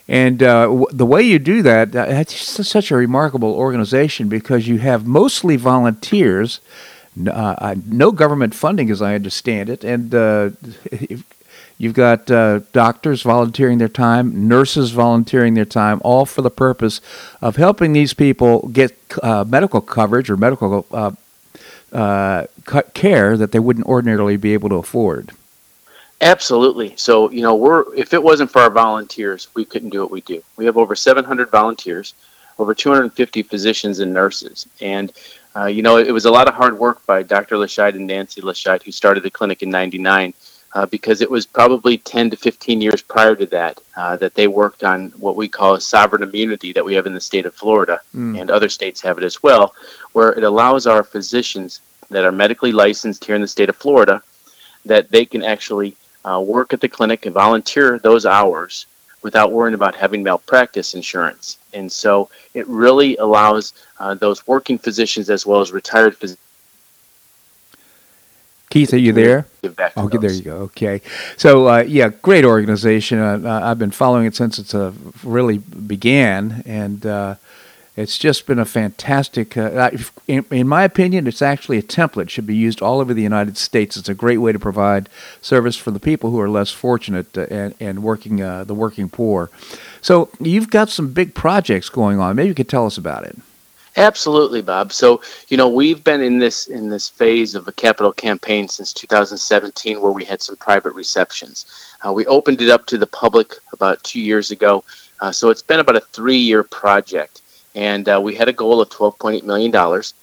[0.07, 4.67] And uh, w- the way you do that, uh, that's such a remarkable organization because
[4.67, 6.59] you have mostly volunteers
[7.27, 10.51] uh, no government funding, as I understand it, and uh,
[11.80, 17.02] you've got uh, doctors volunteering their time, nurses volunteering their time, all for the purpose
[17.42, 21.12] of helping these people get uh, medical coverage or medical uh,
[21.92, 22.46] uh,
[22.94, 25.32] care that they wouldn't ordinarily be able to afford.
[26.22, 26.94] Absolutely.
[26.98, 30.22] So, you know, we're if it wasn't for our volunteers, we couldn't do what we
[30.22, 30.44] do.
[30.58, 32.13] We have over 700 volunteers,
[32.60, 35.13] over 250 physicians and nurses, and
[35.56, 37.56] uh, you know, it was a lot of hard work by Dr.
[37.56, 40.34] Lascheid and Nancy Lascheid, who started the clinic in 99,
[40.73, 44.47] uh, because it was probably 10 to 15 years prior to that uh, that they
[44.47, 47.55] worked on what we call a sovereign immunity that we have in the state of
[47.55, 48.39] Florida, mm.
[48.39, 49.73] and other states have it as well,
[50.13, 54.21] where it allows our physicians that are medically licensed here in the state of Florida
[54.86, 58.86] that they can actually uh, work at the clinic and volunteer those hours
[59.21, 61.58] without worrying about having malpractice insurance.
[61.73, 66.39] And so it really allows uh, those working physicians as well as retired physicians.
[68.69, 69.47] Keith, are you there?
[69.97, 70.58] Oh, there you go.
[70.58, 71.01] Okay,
[71.38, 73.17] so uh, yeah, great organization.
[73.19, 77.36] Uh, I've been following it since it's uh, really began, and uh,
[77.99, 79.89] it's just been a fantastic, uh,
[80.27, 82.29] in, in, my opinion, it's actually a template.
[82.29, 83.97] should be used all over the United States.
[83.97, 85.10] It's a great way to provide
[85.41, 89.10] service for the people who are less fortunate uh, and, and working, uh, the working
[89.10, 89.49] poor.
[90.01, 92.36] So you've got some big projects going on.
[92.36, 93.36] Maybe you could tell us about it.
[93.97, 94.93] Absolutely, Bob.
[94.93, 98.93] So you know we've been in this in this phase of a capital campaign since
[98.93, 101.65] 2017, where we had some private receptions.
[102.06, 104.84] Uh, we opened it up to the public about two years ago,
[105.19, 107.41] uh, so it's been about a three-year project
[107.75, 109.71] and uh, we had a goal of $12.8 million.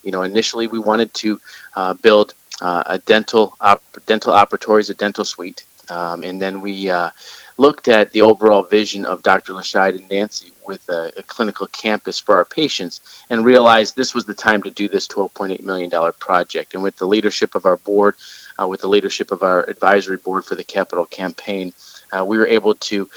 [0.03, 1.41] You know, initially we wanted to
[1.75, 6.91] uh, build uh, a dental op- dental operatories, a dental suite, um, and then we
[6.91, 7.11] uh,
[7.59, 9.53] looked at the overall vision of Dr.
[9.53, 14.25] Lascheid and Nancy with a, a, clinical campus for our patients, and realized this was
[14.25, 16.75] the time to do this $12.8 million project.
[16.75, 18.17] And with the leadership of our board,
[18.61, 21.73] uh, with the leadership of our advisory board for the capital campaign,
[22.13, 23.11] uh, we were able to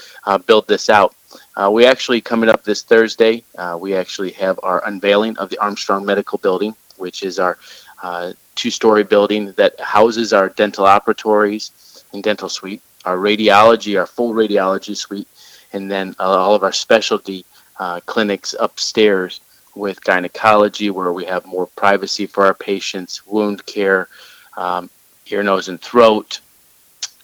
[0.46, 1.14] build this out
[1.56, 3.44] uh, we actually coming up this Thursday.
[3.56, 7.58] Uh, we actually have our unveiling of the Armstrong Medical Building, which is our
[8.02, 14.34] uh, two-story building that houses our dental operatories and dental suite, our radiology, our full
[14.34, 15.28] radiology suite,
[15.72, 17.44] and then uh, all of our specialty
[17.78, 19.40] uh, clinics upstairs
[19.74, 24.08] with gynecology, where we have more privacy for our patients, wound care,
[24.56, 24.90] um,
[25.28, 26.40] ear, nose, and throat,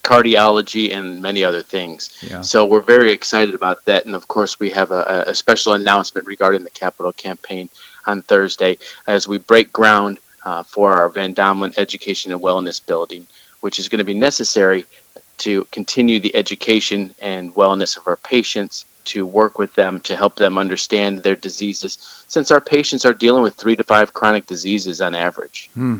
[0.06, 2.16] cardiology and many other things.
[2.22, 2.40] Yeah.
[2.40, 4.06] So we're very excited about that.
[4.06, 7.68] And of course, we have a, a, special announcement regarding the capital campaign
[8.06, 8.78] on Thursday
[9.08, 13.26] as we break ground uh, for our Van Domelen Education and Wellness Building,
[13.62, 14.86] which is going to be necessary
[15.38, 20.36] to continue the education and wellness of our patients, to work with them, to help
[20.36, 25.00] them understand their diseases, since our patients are dealing with three to five chronic diseases
[25.00, 25.70] on average.
[25.74, 25.98] Hmm.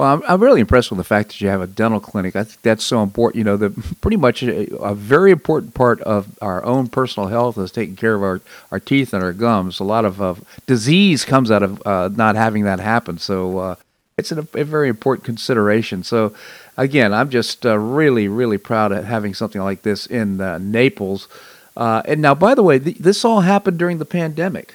[0.00, 2.34] Well, I'm, I'm really impressed with the fact that you have a dental clinic.
[2.34, 3.36] I think that's so important.
[3.36, 3.68] You know, the
[4.00, 8.14] pretty much a, a very important part of our own personal health is taking care
[8.14, 9.78] of our, our teeth and our gums.
[9.78, 13.18] A lot of uh, disease comes out of uh, not having that happen.
[13.18, 13.74] So uh,
[14.16, 16.02] it's a, a, very important consideration.
[16.02, 16.32] So
[16.80, 21.28] again, I'm just uh, really, really proud of having something like this in uh, Naples.
[21.76, 24.74] Uh, and now, by the way, th- this all happened during the pandemic.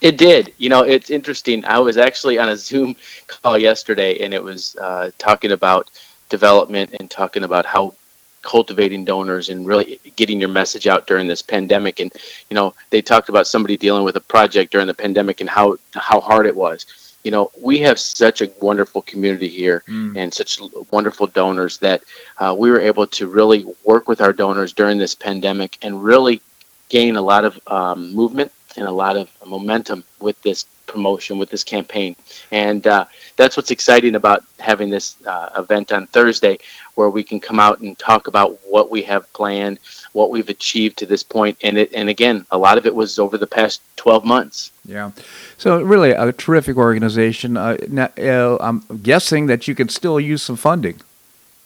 [0.00, 0.52] It did.
[0.58, 1.64] You know, it's interesting.
[1.64, 2.94] I was actually on a Zoom
[3.26, 5.90] call yesterday, and it was uh, talking about
[6.28, 7.94] development and talking about how
[8.42, 11.98] cultivating donors and really getting your message out during this pandemic.
[11.98, 12.12] And
[12.48, 15.76] you know, they talked about somebody dealing with a project during the pandemic and how
[15.94, 16.86] how hard it was.
[17.24, 20.16] You know, we have such a wonderful community here mm.
[20.16, 22.02] and such wonderful donors that
[22.38, 26.40] uh, we were able to really work with our donors during this pandemic and really
[26.88, 31.50] gain a lot of um, movement and a lot of momentum with this promotion, with
[31.50, 32.16] this campaign.
[32.50, 33.04] And uh,
[33.36, 36.58] that's what's exciting about having this uh, event on Thursday,
[36.94, 39.78] where we can come out and talk about what we have planned,
[40.18, 41.24] what we've achieved to this.
[41.62, 44.72] And it, and again, a lot of it was over the past 12 months.
[44.84, 45.12] Yeah.
[45.56, 47.56] So really a terrific organization.
[47.56, 51.00] Uh, now, uh, I'm guessing that you can still use some funding.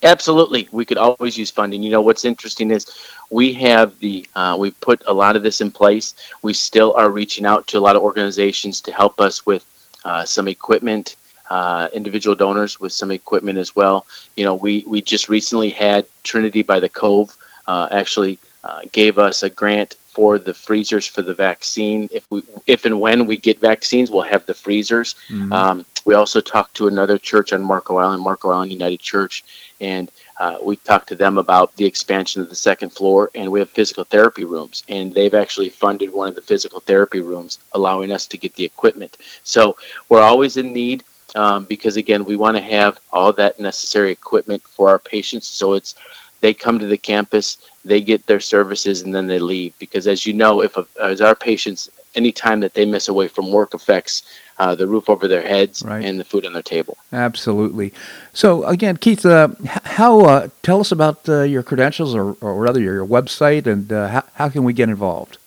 [0.04, 1.80] Absolutely, we could always use funding.
[1.82, 2.86] You know what's interesting is
[3.30, 6.14] we have the uh, we put a lot of this in place.
[6.42, 9.64] We still are reaching out to a lot of organizations to help us with
[10.04, 11.14] uh, some equipment,
[11.50, 14.04] uh, individual donors with some equipment as well.
[14.36, 17.36] You know, we we just recently had Trinity by the Cove
[17.68, 22.08] actually uh, gave us a grant for the freezers for the vaccine.
[22.12, 25.14] If we, if and when we get vaccines, we'll have the freezers.
[25.28, 25.52] Mm-hmm.
[25.52, 29.42] Um, we also talked to another church on Marco Island, Marco Island United Church,
[29.80, 33.60] and uh, we talked to them about the expansion of the second floor, and we
[33.60, 38.12] have physical therapy rooms, and they've actually funded one of the physical therapy rooms, allowing
[38.12, 39.16] us to get the equipment.
[39.44, 39.76] So
[40.08, 41.04] we're always in need.
[41.34, 45.46] Um, because again, we want to have all that necessary equipment for our patients.
[45.48, 45.94] So it's
[46.42, 49.72] they come to the campus, they get their services, and then they leave.
[49.78, 53.50] Because as you know, if as our patients, any time that they miss away from
[53.50, 54.24] work affects
[54.58, 56.04] uh, the roof over their heads right.
[56.04, 56.98] and the food on their table.
[57.12, 57.94] Absolutely.
[58.34, 62.80] So again, Keith, uh, how uh, tell us about uh, your credentials, or, or rather
[62.80, 65.38] your, your website, and uh, how, how can we get involved?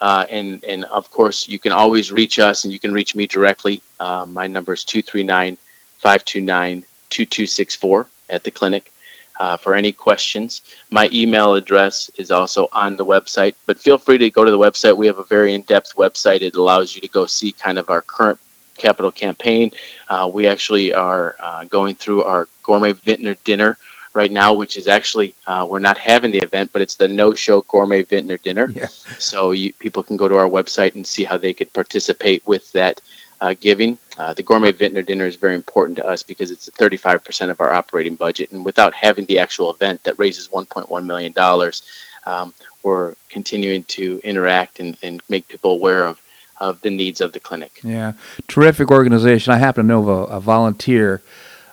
[0.00, 3.26] Uh, and, and of course, you can always reach us and you can reach me
[3.26, 3.82] directly.
[3.98, 5.56] Uh, my number is 239
[5.98, 8.92] 529 2264 at the clinic.
[9.38, 10.60] Uh, for any questions,
[10.90, 14.58] my email address is also on the website, but feel free to go to the
[14.58, 14.94] website.
[14.94, 16.42] We have a very in depth website.
[16.42, 18.38] It allows you to go see kind of our current
[18.76, 19.70] capital campaign.
[20.10, 23.78] Uh, we actually are uh, going through our gourmet vintner dinner
[24.14, 27.34] right now, which is actually uh, we're not having the event, but it's the No
[27.34, 28.70] Show Gourmet Vintner Dinner.
[28.74, 28.86] Yeah.
[29.18, 32.70] So you, people can go to our website and see how they could participate with
[32.72, 33.00] that
[33.40, 33.98] uh, giving.
[34.18, 37.72] Uh, the Gourmet Vintner Dinner is very important to us because it's 35% of our
[37.72, 41.82] operating budget, and without having the actual event that raises 1.1 million dollars,
[42.26, 46.20] um, we're continuing to interact and, and make people aware of
[46.60, 47.80] of the needs of the clinic.
[47.82, 48.12] Yeah,
[48.46, 49.52] terrific organization.
[49.52, 51.22] I happen to know a, a volunteer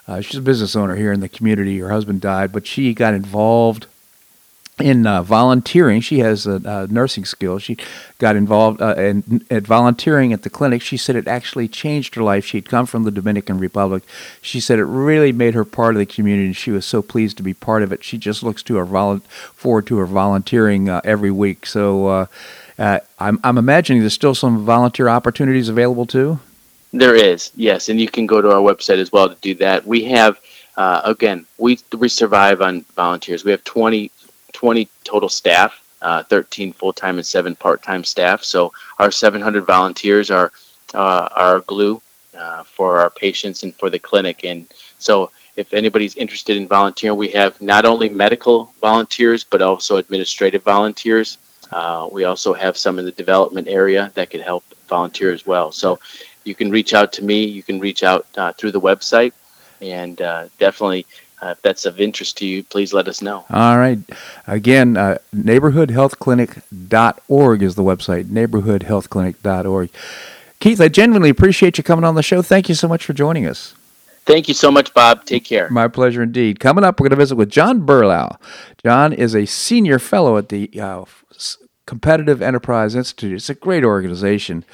[0.08, 1.78] uh, she's a business owner here in the community.
[1.78, 3.86] Her husband died, but she got involved
[4.80, 6.00] in uh, volunteering.
[6.00, 7.58] She has a, a, nursing skill.
[7.58, 7.76] She
[8.18, 10.82] got involved uh, in, at volunteering at the clinic.
[10.82, 12.44] She said it actually changed her life.
[12.44, 14.02] She'd come from the Dominican Republic.
[14.40, 17.36] She said it really made her part of the community, and she was so pleased
[17.38, 18.04] to be part of it.
[18.04, 21.66] She just looks to her volu- forward to her volunteering uh, every week.
[21.66, 22.26] So uh,
[22.78, 26.38] uh, I'm, I'm imagining there's still some volunteer opportunities available too.
[26.92, 29.86] There is, yes, and you can go to our website as well to do that.
[29.86, 30.40] We have,
[30.76, 33.44] uh, again, we we survive on volunteers.
[33.44, 34.10] We have 20,
[34.52, 38.42] 20 total staff, uh, 13 full time and seven part time staff.
[38.42, 40.50] So our 700 volunteers are
[40.94, 42.00] uh, our glue
[42.36, 44.44] uh, for our patients and for the clinic.
[44.44, 44.66] And
[44.98, 50.62] so if anybody's interested in volunteering, we have not only medical volunteers but also administrative
[50.62, 51.38] volunteers.
[51.70, 55.70] Uh, we also have some in the development area that could help volunteer as well.
[55.70, 55.98] So
[56.48, 57.44] you can reach out to me.
[57.44, 59.32] You can reach out uh, through the website,
[59.80, 61.06] and uh, definitely.
[61.40, 63.44] Uh, if that's of interest to you, please let us know.
[63.50, 64.00] All right.
[64.48, 69.90] Again, uh, neighborhoodhealthclinic.org is the website, neighborhoodhealthclinic.org.
[70.58, 72.42] Keith, I genuinely appreciate you coming on the show.
[72.42, 73.76] Thank you so much for joining us.
[74.26, 75.26] Thank you so much, Bob.
[75.26, 75.70] Take care.
[75.70, 76.58] My pleasure indeed.
[76.58, 78.36] Coming up, we're going to visit with John Berlau.
[78.82, 81.04] John is a senior fellow at the uh,
[81.86, 83.36] Competitive Enterprise Institute.
[83.36, 84.64] It's a great organization.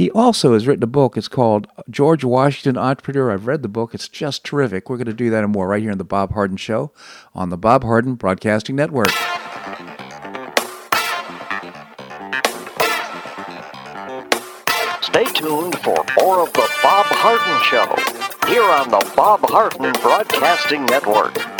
[0.00, 1.18] He also has written a book.
[1.18, 3.30] It's called George Washington Entrepreneur.
[3.30, 3.92] I've read the book.
[3.92, 4.88] It's just terrific.
[4.88, 6.90] We're going to do that and more right here on The Bob Harden Show
[7.34, 9.10] on the Bob Harden Broadcasting Network.
[15.02, 20.86] Stay tuned for more of The Bob Harden Show here on the Bob Harden Broadcasting
[20.86, 21.59] Network.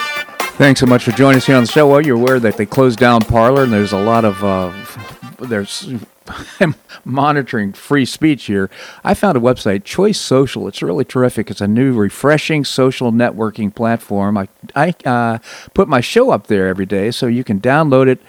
[0.61, 1.87] Thanks so much for joining us here on the show.
[1.87, 4.71] Well, you're aware that they closed down Parler, and there's a lot of uh,
[5.39, 5.91] there's
[7.03, 8.69] monitoring free speech here.
[9.03, 10.67] I found a website, Choice Social.
[10.67, 11.49] It's really terrific.
[11.49, 14.37] It's a new, refreshing social networking platform.
[14.37, 15.39] I I uh,
[15.73, 18.21] put my show up there every day, so you can download it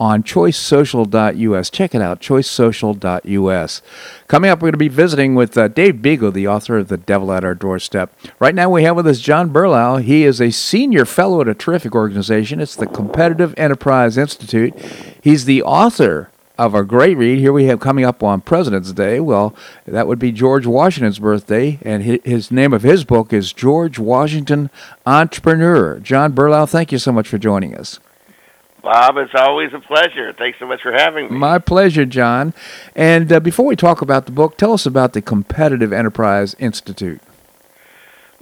[0.00, 1.70] on choicesocial.us.
[1.70, 3.82] Check it out, choicesocial.us.
[4.26, 6.96] Coming up, we're going to be visiting with uh, Dave Bego, the author of The
[6.96, 8.10] Devil at Our Doorstep.
[8.38, 10.02] Right now, we have with us John Berlau.
[10.02, 12.60] He is a senior fellow at a terrific organization.
[12.60, 14.74] It's the Competitive Enterprise Institute.
[15.22, 17.38] He's the author of a great read.
[17.38, 19.20] Here we have coming up on President's Day.
[19.20, 19.54] Well,
[19.86, 24.70] that would be George Washington's birthday, and his name of his book is George Washington
[25.04, 25.98] Entrepreneur.
[26.00, 27.98] John Berlau, thank you so much for joining us.
[28.82, 30.32] Bob, it's always a pleasure.
[30.32, 31.36] Thanks so much for having me.
[31.36, 32.54] My pleasure, John.
[32.94, 37.20] And uh, before we talk about the book, tell us about the Competitive Enterprise Institute.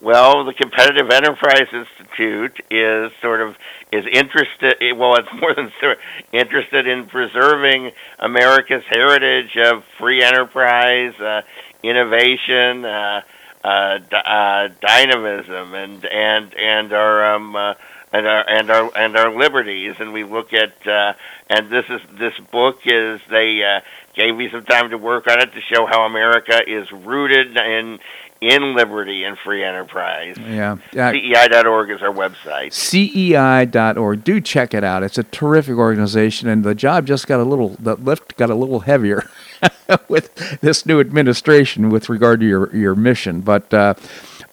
[0.01, 3.57] Well, the Competitive Enterprise Institute is sort of
[3.91, 4.76] is interested.
[4.97, 5.99] Well, it's more than sort of
[6.32, 11.43] interested in preserving America's heritage of free enterprise, uh,
[11.82, 13.22] innovation, uh,
[13.64, 17.74] uh, d- uh, dynamism, and and and our um, uh,
[18.13, 19.97] and our and our and our liberties.
[19.99, 21.15] And we look at uh,
[21.49, 23.81] and this is this book is they uh,
[24.15, 27.99] gave me some time to work on it to show how America is rooted in
[28.41, 30.37] in liberty and free enterprise.
[30.39, 30.77] Yeah.
[30.97, 32.73] Uh, CEI.org is our website.
[32.73, 34.25] CEI.org.
[34.25, 35.03] Do check it out.
[35.03, 38.55] It's a terrific organization, and the job just got a little, the lift got a
[38.55, 39.29] little heavier
[40.09, 43.41] with this new administration with regard to your, your mission.
[43.41, 43.95] But uh,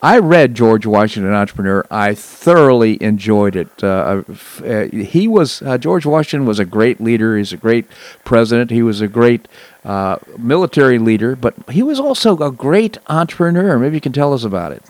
[0.02, 1.86] I read George Washington Entrepreneur.
[1.90, 3.84] I thoroughly enjoyed it.
[3.84, 4.24] Uh,
[4.64, 7.38] uh, he was uh, George Washington was a great leader.
[7.38, 7.88] He's a great
[8.24, 8.72] president.
[8.72, 9.48] He was a great
[9.84, 13.80] uh, military leader, but he was also a great entrepreneur.
[13.80, 14.84] Maybe you can tell us about it.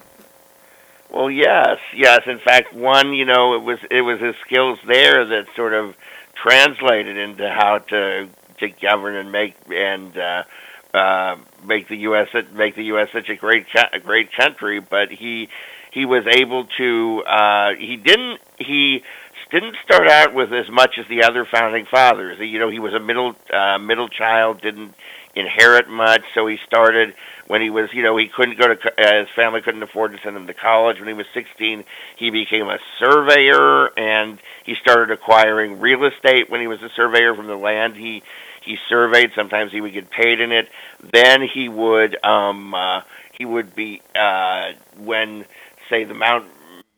[1.11, 2.23] Well, yes, yes.
[2.25, 5.95] In fact, one, you know, it was it was his skills there that sort of
[6.33, 8.27] translated into how to
[8.57, 10.43] to govern and make and uh,
[10.95, 12.29] uh, make the U.S.
[12.53, 13.09] make the U.S.
[13.11, 14.79] such a great a great country.
[14.79, 15.49] But he
[15.91, 19.03] he was able to uh, he didn't he
[19.51, 22.39] didn't start out with as much as the other founding fathers.
[22.39, 24.93] You know, he was a middle uh, middle child, didn't
[25.35, 27.13] inherit much, so he started
[27.47, 30.19] when he was, you know, he couldn't go to uh, his family couldn't afford to
[30.19, 30.99] send him to college.
[30.99, 31.83] When he was 16,
[32.15, 36.49] he became a surveyor, and he started acquiring real estate.
[36.49, 38.23] When he was a surveyor from the land he
[38.65, 39.31] he surveyed.
[39.35, 40.69] Sometimes he would get paid in it.
[41.01, 43.01] Then he would um, uh,
[43.31, 45.45] he would be uh, when
[45.89, 46.45] say the Mount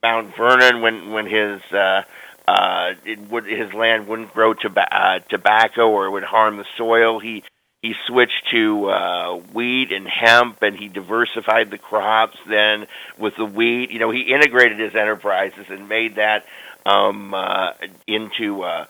[0.01, 2.03] Mount Vernon when when his uh,
[2.47, 6.65] uh, it would his land wouldn't grow toba- uh, tobacco or it would harm the
[6.77, 7.19] soil.
[7.19, 7.43] He
[7.81, 12.37] he switched to uh, wheat and hemp, and he diversified the crops.
[12.47, 12.87] Then
[13.17, 16.45] with the wheat, you know, he integrated his enterprises and made that
[16.85, 17.73] um, uh,
[18.07, 18.85] into uh,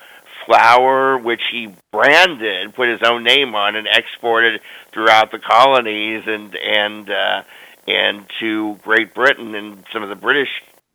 [0.47, 6.55] flour, which he branded, put his own name on, and exported throughout the colonies and
[6.55, 7.43] and uh,
[7.87, 10.49] and to Great Britain and some of the British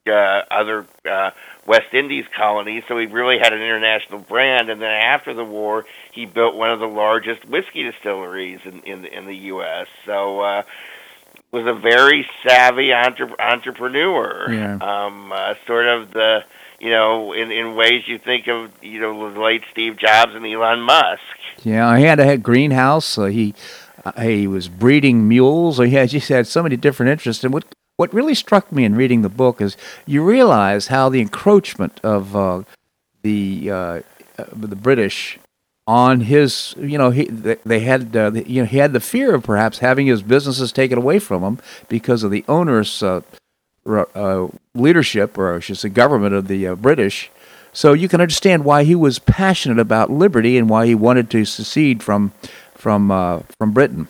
[0.09, 1.30] uh, other uh,
[1.66, 2.82] West Indies colonies.
[2.88, 4.68] So he really had an international brand.
[4.70, 9.05] And then after the war, he built one of the largest whiskey distilleries in in,
[9.05, 9.86] in the U.S.
[10.07, 10.40] So.
[10.40, 10.62] Uh,
[11.50, 14.50] was a very savvy entre- entrepreneur.
[14.50, 14.78] Yeah.
[14.80, 16.44] Um, uh, sort of the
[16.83, 20.45] you know, in in ways you think of, you know, the late Steve Jobs and
[20.45, 21.22] Elon Musk.
[21.62, 23.16] Yeah, he had a greenhouse.
[23.16, 23.55] Uh, he
[24.05, 25.78] uh, he was breeding mules.
[25.78, 27.45] He had just had so many different interests.
[27.45, 27.64] And what
[27.97, 29.76] what really struck me in reading the book is
[30.07, 32.62] you realize how the encroachment of uh,
[33.22, 34.01] the uh,
[34.53, 35.39] the British
[35.87, 39.45] on his, you know, he they had, uh, you know, he had the fear of
[39.45, 41.59] perhaps having his businesses taken away from him
[41.89, 43.20] because of the onerous uh,
[43.87, 47.31] uh, leadership, or I should say, government of the uh, British.
[47.73, 51.45] So you can understand why he was passionate about liberty and why he wanted to
[51.45, 52.33] secede from
[52.75, 54.09] from uh, from Britain.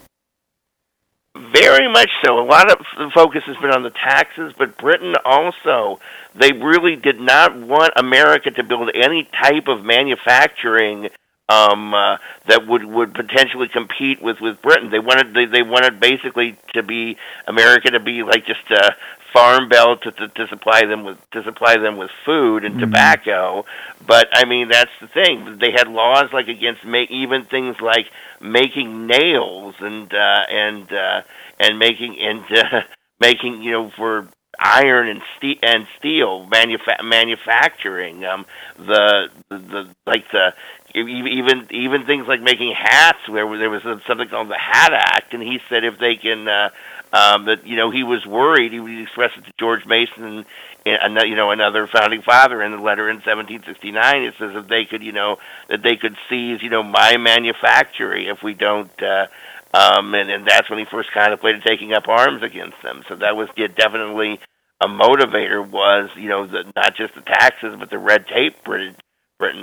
[1.35, 2.39] Very much so.
[2.39, 5.99] A lot of the focus has been on the taxes, but Britain also,
[6.35, 11.09] they really did not want America to build any type of manufacturing
[11.49, 14.89] um, uh, that would would potentially compete with with Britain.
[14.89, 18.95] They wanted they, they wanted basically to be America to be like just a
[19.33, 22.85] farm belt to, to, to supply them with to supply them with food and mm-hmm.
[22.85, 23.65] tobacco.
[24.05, 25.57] But I mean that's the thing.
[25.57, 28.07] They had laws like against make even things like
[28.39, 31.21] making nails and uh, and uh,
[31.59, 32.81] and making and uh,
[33.19, 34.27] making you know for
[34.59, 38.45] iron and steel and steel manufa- manufacturing um
[38.77, 40.53] the, the the like the
[40.95, 45.41] even even things like making hats where there was something called the hat act and
[45.41, 46.69] he said if they can uh
[47.13, 50.45] um that you know he was worried he expressed it to george mason
[50.85, 54.83] and you know another founding father in the letter in 1769 it says that they
[54.83, 55.37] could you know
[55.69, 59.27] that they could seize you know my manufactory if we don't uh
[59.73, 63.03] um, and, and that's when he first contemplated taking up arms against them.
[63.07, 64.39] So that was yeah, definitely
[64.79, 65.67] a motivator.
[65.67, 68.95] Was you know the, not just the taxes, but the red tape Britain,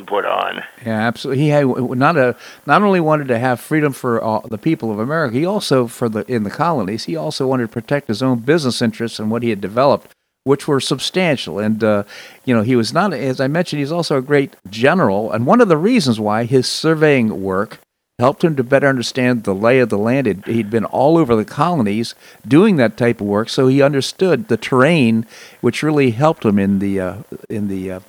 [0.06, 0.62] Put on.
[0.84, 1.42] Yeah, absolutely.
[1.42, 2.36] He had not a
[2.66, 5.36] not only wanted to have freedom for all, the people of America.
[5.36, 7.04] He also for the in the colonies.
[7.04, 10.14] He also wanted to protect his own business interests and what he had developed
[10.44, 11.58] which were substantial.
[11.58, 12.04] And, uh,
[12.44, 15.30] you know, he was not, as I mentioned, he's also a great general.
[15.30, 17.78] And one of the reasons why his surveying work
[18.18, 20.44] helped him to better understand the lay of the land.
[20.46, 22.14] He'd been all over the colonies
[22.46, 25.26] doing that type of work, so he understood the terrain,
[25.60, 27.16] which really helped him in the uh,
[27.48, 28.00] in the uh,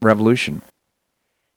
[0.00, 0.62] revolution.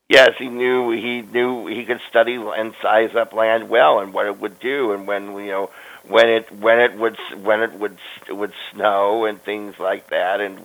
[0.09, 4.25] Yes, he knew he knew he could study and size up land well and what
[4.25, 5.69] it would do, and when you know
[6.07, 7.95] when it when it would when it would
[8.27, 10.59] would snow and things like that, and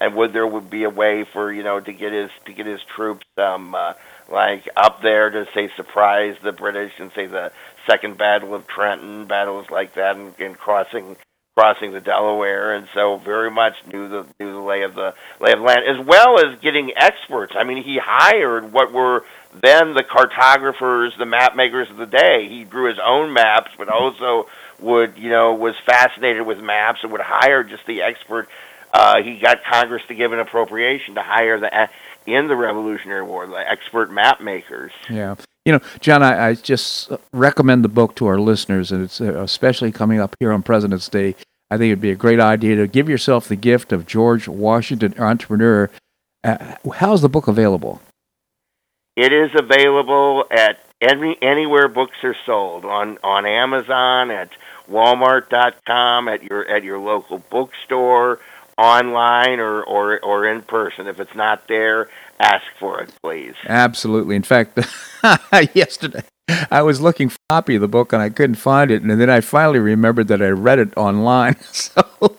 [0.00, 2.66] and would there would be a way for you know to get his to get
[2.66, 3.92] his troops um uh,
[4.28, 7.52] like up there to say surprise the British and say the
[7.86, 11.16] Second Battle of Trenton, battles like that, and, and crossing
[11.58, 15.50] crossing the Delaware, and so very much knew the knew the lay of the lay
[15.50, 17.54] of land, as well as getting experts.
[17.58, 19.24] I mean, he hired what were
[19.60, 22.48] then the cartographers, the map makers of the day.
[22.48, 24.48] He drew his own maps, but also
[24.78, 28.48] would you know was fascinated with maps and would hire just the expert.
[28.94, 31.88] Uh, he got Congress to give an appropriation to hire the
[32.24, 34.92] in the Revolutionary War, the expert map makers.
[35.10, 35.34] Yeah.
[35.64, 39.42] You know, John, I, I just recommend the book to our listeners, and it's uh,
[39.42, 41.34] especially coming up here on President's Day.
[41.70, 45.14] I think it'd be a great idea to give yourself the gift of George Washington
[45.18, 45.90] Entrepreneur.
[46.42, 48.00] Uh, how's the book available?
[49.16, 54.50] It is available at any, anywhere books are sold on on Amazon, at
[54.90, 58.40] Walmart.com, at your at your local bookstore
[58.78, 61.08] online or, or, or in person.
[61.08, 62.08] If it's not there,
[62.38, 63.54] ask for it, please.
[63.66, 64.36] Absolutely.
[64.36, 64.78] In fact,
[65.74, 66.22] yesterday
[66.70, 69.10] I was looking for a copy of the book and I couldn't find it, and
[69.20, 71.56] then I finally remembered that I read it online.
[71.72, 72.36] So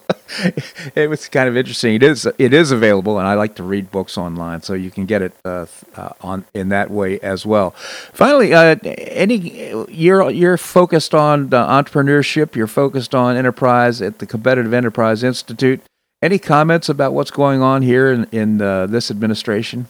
[0.96, 1.96] it was kind of interesting.
[1.96, 5.06] It is it is available, and I like to read books online, so you can
[5.06, 7.72] get it uh, uh, on in that way as well.
[8.14, 12.56] Finally, uh, any you're you're focused on entrepreneurship.
[12.56, 15.82] You're focused on enterprise at the Competitive Enterprise Institute.
[16.22, 19.88] Any comments about what's going on here in, in uh, this administration?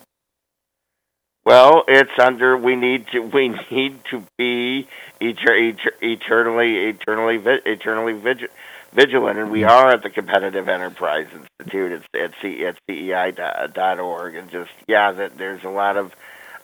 [1.45, 2.57] Well, it's under.
[2.57, 3.21] We need to.
[3.21, 4.87] We need to be
[5.19, 8.51] eter, eternally, eternally, eternally vigilant
[8.93, 14.49] vigilant, and we are at the Competitive Enterprise Institute at at, C, at CEI.org, and
[14.49, 16.15] just yeah, that there's a lot of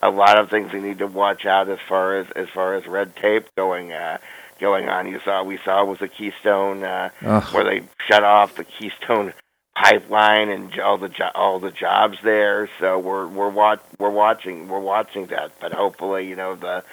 [0.01, 2.85] a lot of things we need to watch out as far as as far as
[2.87, 4.17] red tape going uh,
[4.59, 5.07] going on.
[5.07, 7.09] You saw we saw was the Keystone uh,
[7.51, 9.33] where they shut off the Keystone
[9.75, 12.69] pipeline and all the jo- all the jobs there.
[12.79, 15.51] So we're we're watch we're watching we're watching that.
[15.59, 16.83] But hopefully, you know the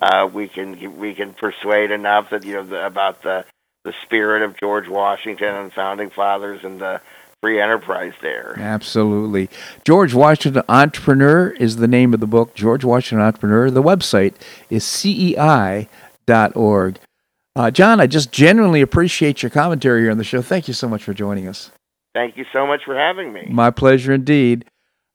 [0.00, 3.44] uh, we can we can persuade enough that you know the, about the
[3.84, 7.00] the spirit of George Washington and founding fathers and the
[7.40, 8.54] free enterprise there.
[8.56, 9.48] Absolutely.
[9.84, 12.54] George Washington Entrepreneur is the name of the book.
[12.54, 13.70] George Washington Entrepreneur.
[13.70, 14.34] The website
[14.70, 15.88] is cei.org.
[17.54, 20.40] Uh, John, I just genuinely appreciate your commentary here on the show.
[20.40, 21.70] Thank you so much for joining us.
[22.14, 23.48] Thank you so much for having me.
[23.50, 24.66] My pleasure indeed.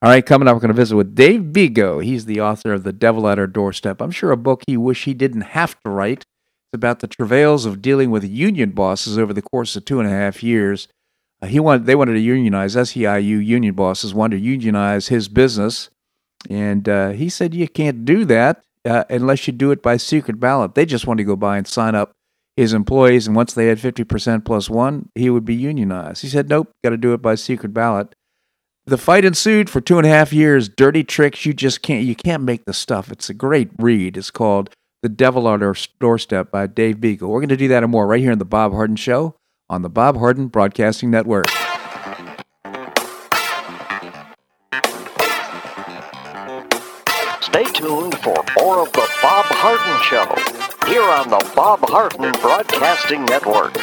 [0.01, 2.03] All right, coming up, we're going to visit with Dave Bego.
[2.03, 3.99] He's the author of The Devil at Our Doorstep.
[3.99, 6.19] I'm sure a book he wish he didn't have to write.
[6.19, 10.07] It's about the travails of dealing with union bosses over the course of two and
[10.07, 10.87] a half years.
[11.41, 15.89] Uh, he wanted, they wanted to unionize SEIU union bosses wanted to unionize his business,
[16.49, 20.39] and uh, he said you can't do that uh, unless you do it by secret
[20.39, 20.75] ballot.
[20.75, 22.16] They just wanted to go by and sign up
[22.57, 26.23] his employees, and once they had 50% plus one, he would be unionized.
[26.23, 28.15] He said, nope, got to do it by secret ballot.
[28.87, 30.67] The fight ensued for two and a half years.
[30.67, 33.11] Dirty tricks, you just can't, you can't make the stuff.
[33.11, 34.17] It's a great read.
[34.17, 34.71] It's called
[35.03, 37.23] The Devil at Our Doorstep by Dave Bego.
[37.23, 39.35] We're going to do that and more right here in the Bob Harden Show
[39.69, 41.47] on the Bob Harden Broadcasting Network.
[47.41, 50.56] Stay tuned for more of the Bob Harden Show
[50.87, 53.73] here on the Bob Harden Broadcasting Network.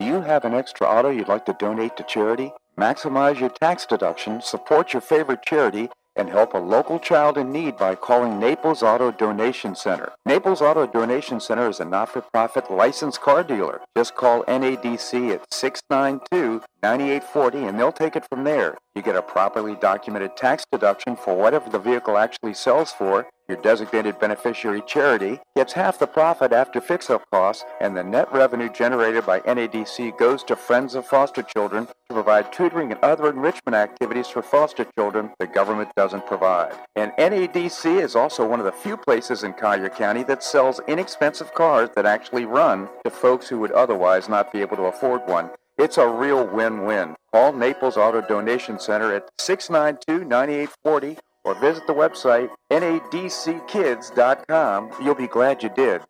[0.00, 2.52] Do you have an extra auto you'd like to donate to charity?
[2.76, 7.76] Maximize your tax deduction, support your favorite charity, and help a local child in need
[7.76, 10.12] by calling Naples Auto Donation Center.
[10.26, 13.80] Naples Auto Donation Center is a not-for-profit licensed car dealer.
[13.96, 18.76] Just call NADC at 692-9840 and they'll take it from there.
[18.94, 23.60] You get a properly documented tax deduction for whatever the vehicle actually sells for your
[23.62, 29.26] designated beneficiary charity gets half the profit after fix-up costs, and the net revenue generated
[29.26, 34.28] by NADC goes to Friends of Foster Children to provide tutoring and other enrichment activities
[34.28, 36.72] for foster children the government doesn't provide.
[36.94, 41.52] And NADC is also one of the few places in Collier County that sells inexpensive
[41.52, 45.50] cars that actually run to folks who would otherwise not be able to afford one.
[45.76, 47.16] It's a real win-win.
[47.32, 54.90] Call Naples Auto Donation Center at 692 9840 or visit the website nadckids.com.
[55.02, 56.02] You'll be glad you did.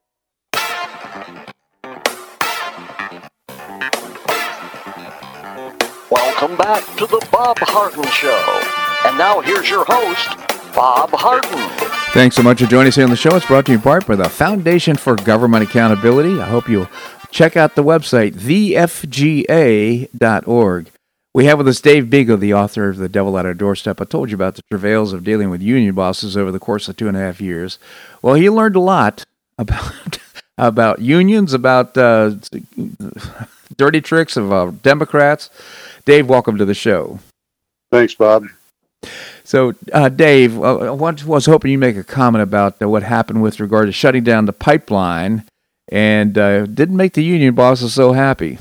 [6.11, 8.61] Welcome back to the Bob Harden Show.
[9.07, 10.29] And now here's your host,
[10.75, 11.69] Bob Harden.
[12.13, 13.37] Thanks so much for joining us here on the show.
[13.37, 16.41] It's brought to you in part by the Foundation for Government Accountability.
[16.41, 16.89] I hope you'll
[17.31, 18.91] check out the website, thefga.org.
[21.33, 24.01] We have with us Dave Bego, the author of The Devil at Our Doorstep.
[24.01, 26.97] I told you about the travails of dealing with union bosses over the course of
[26.97, 27.79] two and a half years.
[28.21, 29.25] Well, he learned a lot
[29.57, 30.19] about
[30.59, 32.33] about unions, about uh,
[33.77, 35.51] dirty tricks of uh, Democrats.
[36.05, 37.21] Dave, welcome to the show.
[37.93, 38.47] Thanks, Bob.
[39.45, 43.41] So, uh, Dave, uh, I was hoping you make a comment about uh, what happened
[43.41, 45.45] with regard to shutting down the pipeline,
[45.93, 48.59] and uh, didn't make the union bosses so happy.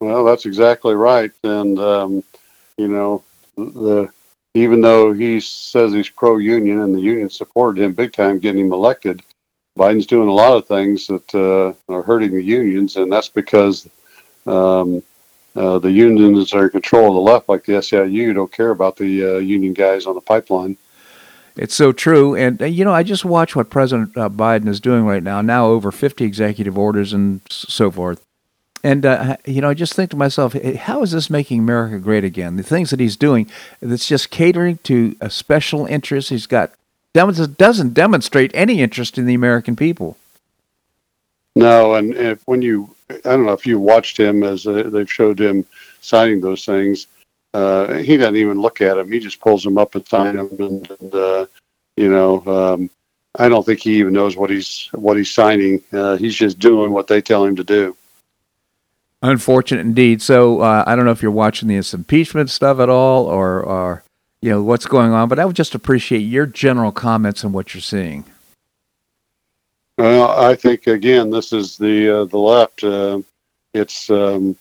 [0.00, 1.32] Well, that's exactly right.
[1.42, 2.24] And, um,
[2.76, 3.22] you know,
[3.56, 4.10] the
[4.54, 8.66] even though he says he's pro union and the union supported him big time getting
[8.66, 9.22] him elected,
[9.78, 12.96] Biden's doing a lot of things that uh, are hurting the unions.
[12.96, 13.86] And that's because
[14.46, 15.02] um,
[15.54, 18.96] uh, the unions are in control of the left, like the SEIU, don't care about
[18.96, 20.78] the uh, union guys on the pipeline.
[21.56, 22.34] It's so true.
[22.34, 25.42] And, uh, you know, I just watch what President uh, Biden is doing right now,
[25.42, 28.25] now over 50 executive orders and so forth.
[28.86, 32.22] And uh, you know, I just think to myself, how is this making America great
[32.22, 32.54] again?
[32.54, 33.50] The things that he's doing,
[33.82, 36.30] that's just catering to a special interest.
[36.30, 36.70] He's got
[37.12, 40.16] doesn't demonstrate any interest in the American people.
[41.56, 45.10] No, and if when you, I don't know if you watched him as uh, they've
[45.10, 45.66] showed him
[46.00, 47.08] signing those things,
[47.54, 49.10] uh, he doesn't even look at them.
[49.10, 51.46] He just pulls them up and signs them, and, and uh,
[51.96, 52.88] you know, um,
[53.36, 55.82] I don't think he even knows what he's what he's signing.
[55.92, 57.96] Uh, he's just doing what they tell him to do.
[59.26, 60.22] Unfortunate indeed.
[60.22, 64.04] So uh, I don't know if you're watching this impeachment stuff at all, or, or
[64.40, 67.74] you know what's going on, but I would just appreciate your general comments on what
[67.74, 68.24] you're seeing.
[69.98, 72.84] Well, I think again, this is the uh, the left.
[72.84, 73.22] Uh,
[73.74, 74.56] it's um,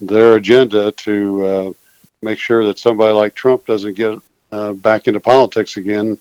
[0.00, 1.72] their agenda to uh,
[2.22, 4.18] make sure that somebody like Trump doesn't get
[4.52, 6.18] uh, back into politics again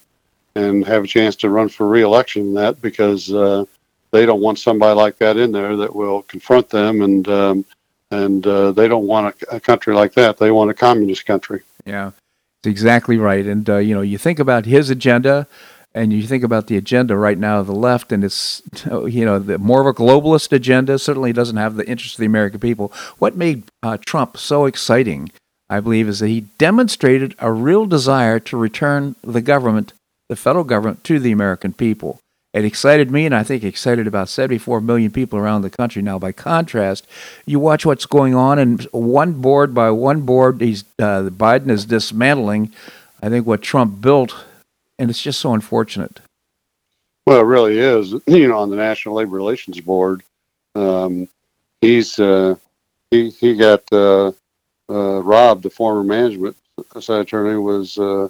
[0.56, 3.66] and have a chance to run for reelection that because uh,
[4.12, 7.66] they don't want somebody like that in there that will confront them and um,
[8.14, 10.38] and uh, they don't want a, a, country like that.
[10.38, 11.62] They want a communist country.
[11.86, 12.12] Yeah,
[12.60, 13.46] it's exactly right.
[13.46, 15.48] And uh, you know, you think about his agenda,
[15.94, 19.40] and you think about the agenda right now of the left, and it's you know
[19.40, 21.00] the more of a globalist agenda.
[21.00, 22.94] Certainly doesn't have the interest of the American people.
[23.18, 25.32] What made uh, Trump so exciting,
[25.70, 29.94] I believe, is that he demonstrated a real desire to return the government,
[30.30, 32.20] the federal government, to the American people.
[32.54, 36.04] It excited me, and I think excited about 74 million people around the country.
[36.04, 37.08] Now, by contrast,
[37.48, 41.86] you watch what's going on, and one board by one board, he's uh, Biden is
[41.86, 42.72] dismantling.
[43.24, 44.36] I think what Trump built,
[45.00, 46.20] and it's just so unfortunate.
[47.26, 48.14] Well, it really is.
[48.28, 50.22] You know, on the National Labor Relations Board,
[50.76, 51.28] um,
[51.82, 52.56] he's uh,
[53.10, 54.32] he he got uh,
[54.90, 55.64] uh robbed.
[55.64, 56.56] The former management
[56.96, 58.28] attorney was uh,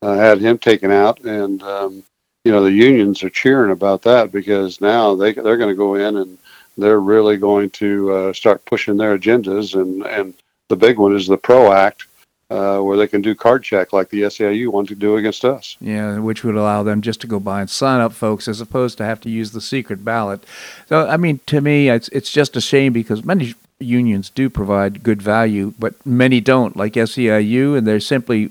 [0.00, 2.02] uh, had him taken out, and um,
[2.48, 5.96] you know the unions are cheering about that because now they they're going to go
[5.96, 6.38] in and
[6.78, 10.32] they're really going to uh, start pushing their agendas and and
[10.68, 12.06] the big one is the Pro Act.
[12.50, 15.76] Uh, where they can do card check like the SEIU want to do against us.
[15.82, 18.96] Yeah, which would allow them just to go by and sign up folks as opposed
[18.96, 20.42] to have to use the secret ballot.
[20.86, 25.02] So, I mean, to me, it's, it's just a shame because many unions do provide
[25.02, 28.50] good value, but many don't, like SEIU, and they're simply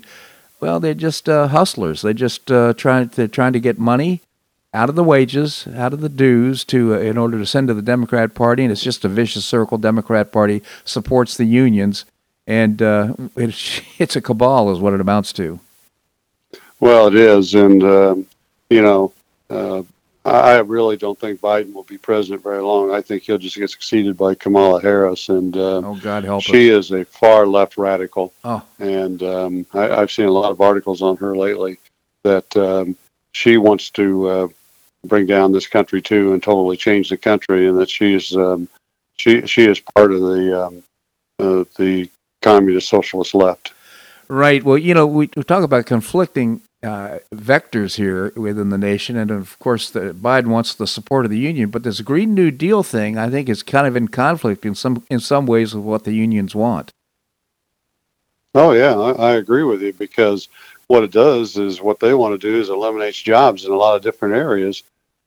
[0.60, 2.02] well, they're just uh, hustlers.
[2.02, 4.22] They're just uh, trying to trying to get money
[4.74, 7.74] out of the wages, out of the dues, to uh, in order to send to
[7.74, 9.78] the Democrat Party, and it's just a vicious circle.
[9.78, 12.04] Democrat Party supports the unions,
[12.46, 15.60] and uh, it's, it's a cabal, is what it amounts to.
[16.80, 18.26] Well, it is, and um,
[18.70, 19.12] you know,
[19.50, 19.82] uh,
[20.28, 22.92] I really don't think Biden will be president very long.
[22.92, 26.72] I think he'll just get succeeded by Kamala Harris, and uh, oh God help she
[26.72, 26.86] us.
[26.86, 28.32] is a far left radical.
[28.44, 28.64] Oh.
[28.78, 31.78] and um, I, have seen a lot of articles on her lately
[32.24, 32.96] that um,
[33.32, 34.48] she wants to uh,
[35.04, 38.68] bring down this country too and totally change the country, and that she's um,
[39.16, 40.82] she she is part of the um,
[41.38, 42.08] uh, the
[42.42, 43.72] communist socialist left.
[44.28, 44.62] Right.
[44.62, 49.30] Well, you know, we, we talk about conflicting uh, vectors here within the nation, and
[49.30, 51.70] of course, the, Biden wants the support of the union.
[51.70, 55.04] But this Green New Deal thing, I think, is kind of in conflict in some
[55.10, 56.92] in some ways with what the unions want.
[58.54, 60.48] Oh yeah, I, I agree with you because
[60.86, 63.96] what it does is what they want to do is eliminates jobs in a lot
[63.96, 64.82] of different areas,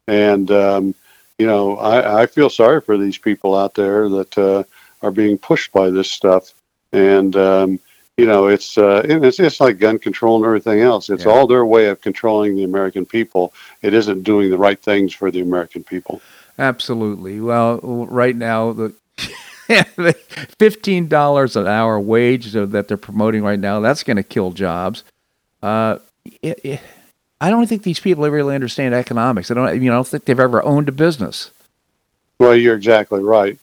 [0.08, 0.96] and um,
[1.38, 4.64] you know, I, I feel sorry for these people out there that uh,
[5.02, 6.54] are being pushed by this stuff,
[6.94, 7.80] and um,
[8.18, 11.10] you know, it's uh, it's it's like gun control and everything else.
[11.10, 11.32] It's yeah.
[11.32, 13.54] all their way of controlling the American people.
[13.82, 16.22] It isn't doing the right things for the American people.
[16.60, 17.40] Absolutely.
[17.40, 18.94] Well, right now the
[20.60, 25.04] fifteen dollars an hour wage that they're promoting right now that's going to kill jobs.
[25.64, 26.00] Uh,
[26.42, 26.82] it, it,
[27.40, 29.50] I don't think these people really understand economics.
[29.50, 29.82] I don't.
[29.82, 31.50] You know, I don't think they've ever owned a business.
[32.40, 33.58] Well, you're exactly right.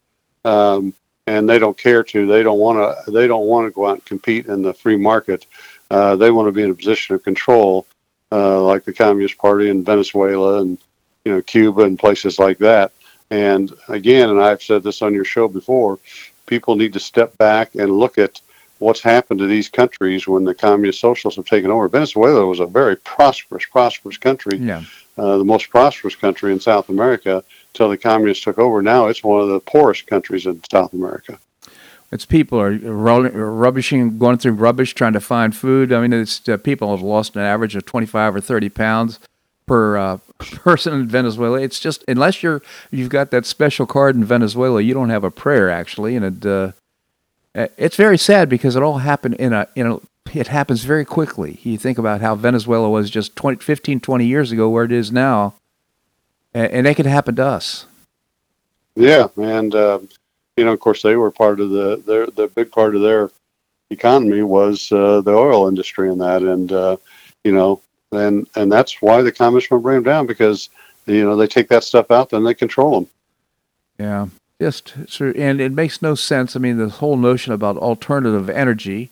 [0.44, 0.94] Um,
[1.29, 2.26] and they don't care to.
[2.26, 3.11] They don't want to.
[3.11, 5.47] They don't want to go out and compete in the free market.
[5.91, 7.87] Uh, they want to be in a position of control,
[8.33, 10.79] uh, like the Communist Party in Venezuela and
[11.24, 12.93] you know Cuba and places like that.
[13.31, 15.99] And again, and I've said this on your show before,
[16.47, 18.41] people need to step back and look at
[18.79, 21.89] what's happened to these countries when the communist socialists have taken over.
[21.89, 24.83] Venezuela was a very prosperous, prosperous country, yeah.
[25.18, 27.45] uh, the most prosperous country in South America
[27.79, 28.83] until the communists took over.
[28.83, 31.39] Now it's one of the poorest countries in South America.
[32.11, 35.93] It's people are rolling, rubbishing, going through rubbish, trying to find food.
[35.93, 39.20] I mean, it's uh, people have lost an average of 25 or 30 pounds
[39.66, 41.61] per uh, person in Venezuela.
[41.61, 45.31] It's just unless you're you've got that special card in Venezuela, you don't have a
[45.31, 46.72] prayer actually, and it uh,
[47.76, 50.01] it's very sad because it all happened in a in a
[50.35, 51.61] it happens very quickly.
[51.62, 55.12] You think about how Venezuela was just 20, 15, 20 years ago, where it is
[55.12, 55.55] now
[56.59, 57.87] and, and that could happen to us.
[58.97, 60.01] Yeah, and uh,
[60.57, 63.31] you know, of course, they were part of the their the big part of their
[63.91, 66.97] economy was uh, the oil industry and that, and uh,
[67.45, 67.81] you know,
[68.11, 70.69] and and that's why the communists to bring them down because
[71.07, 73.11] you know they take that stuff out, then they control them.
[73.99, 74.27] Yeah,
[74.61, 76.57] just and it makes no sense.
[76.57, 79.11] I mean, this whole notion about alternative energy,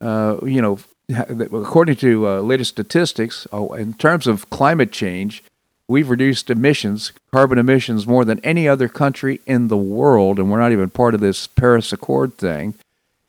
[0.00, 0.78] uh, you know,
[1.10, 5.42] according to uh, latest statistics, oh, in terms of climate change,
[5.88, 10.60] we've reduced emissions, carbon emissions, more than any other country in the world, and we're
[10.60, 12.74] not even part of this Paris Accord thing.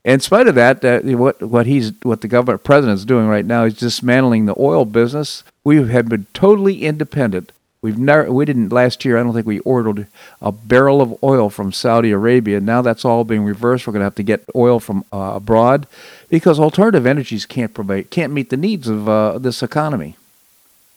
[0.05, 3.45] In spite of that, uh, what what he's what the government president is doing right
[3.45, 5.43] now is dismantling the oil business.
[5.63, 7.51] We have been totally independent
[7.81, 9.17] We've never, we didn't last year.
[9.17, 10.07] I don't think we ordered
[10.41, 12.59] a barrel of oil from Saudi Arabia.
[12.59, 13.87] Now that's all being reversed.
[13.87, 15.87] We're going to have to get oil from uh, abroad
[16.29, 20.17] because alternative energies can't provide, can't meet the needs of uh, this economy.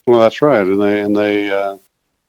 [0.05, 1.77] Well, that's right, and they and they uh,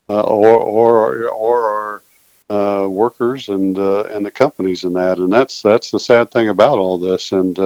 [0.09, 2.03] uh or or or
[2.51, 6.31] our uh, workers and uh, and the companies in that, and that's that's the sad
[6.31, 7.33] thing about all this.
[7.33, 7.59] And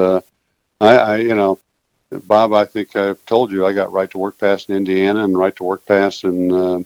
[0.80, 1.58] I, I, you know,
[2.10, 5.36] Bob, I think I've told you I got right to work pass in Indiana and
[5.36, 6.80] right to work pass in uh,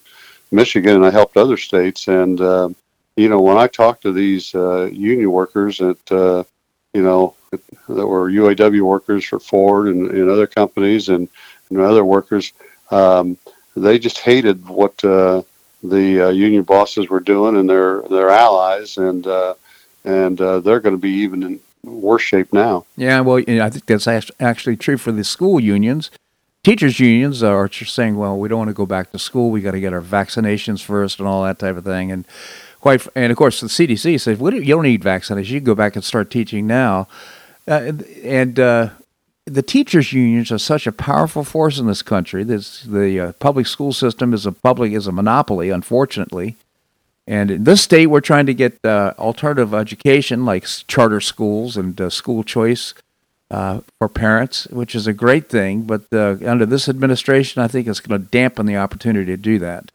[0.51, 2.09] Michigan, and I helped other states.
[2.09, 2.70] And uh,
[3.16, 6.45] you know, when I talk to these uh, union workers at uh,
[6.93, 11.29] you know that were UAW workers for Ford and, and other companies and,
[11.70, 12.53] and other workers,
[12.93, 13.38] um,
[13.76, 15.43] they just hated what uh,
[15.82, 19.26] the uh, union bosses were doing and their their allies, and
[20.05, 22.84] and they're going to be even in worse shape now.
[22.97, 26.11] Yeah, well, you know, I think that's actually true for the school unions.
[26.64, 29.51] Teachers' unions are just saying, well, we don't want to go back to school.
[29.51, 32.12] We got to get our vaccinations first and all that type of thing.
[32.12, 32.24] And
[32.80, 35.49] quite, and of course, the CDC says, you don't need vaccinations.
[35.49, 37.09] You can go back and start teaching now.
[37.66, 38.90] Uh, and uh,
[39.47, 42.45] the teachers' unions are such a powerful force in this country.
[42.45, 46.57] This, the uh, public school system is a public is a monopoly, unfortunately.
[47.26, 52.01] And in this state, we're trying to get uh, alternative education like charter schools and
[52.01, 52.95] uh, school choice
[53.51, 55.82] uh, for parents, which is a great thing.
[55.82, 59.59] But uh, under this administration, I think it's going to dampen the opportunity to do
[59.61, 59.90] that.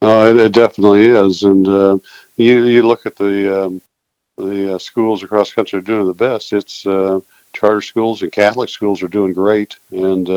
[0.00, 1.42] Oh, it, it definitely is.
[1.42, 1.98] And uh,
[2.36, 3.80] you you look at the um,
[4.36, 6.52] the uh, schools across the country doing the best.
[6.52, 6.84] It's
[7.58, 9.76] charter schools and Catholic schools are doing great.
[9.90, 10.28] And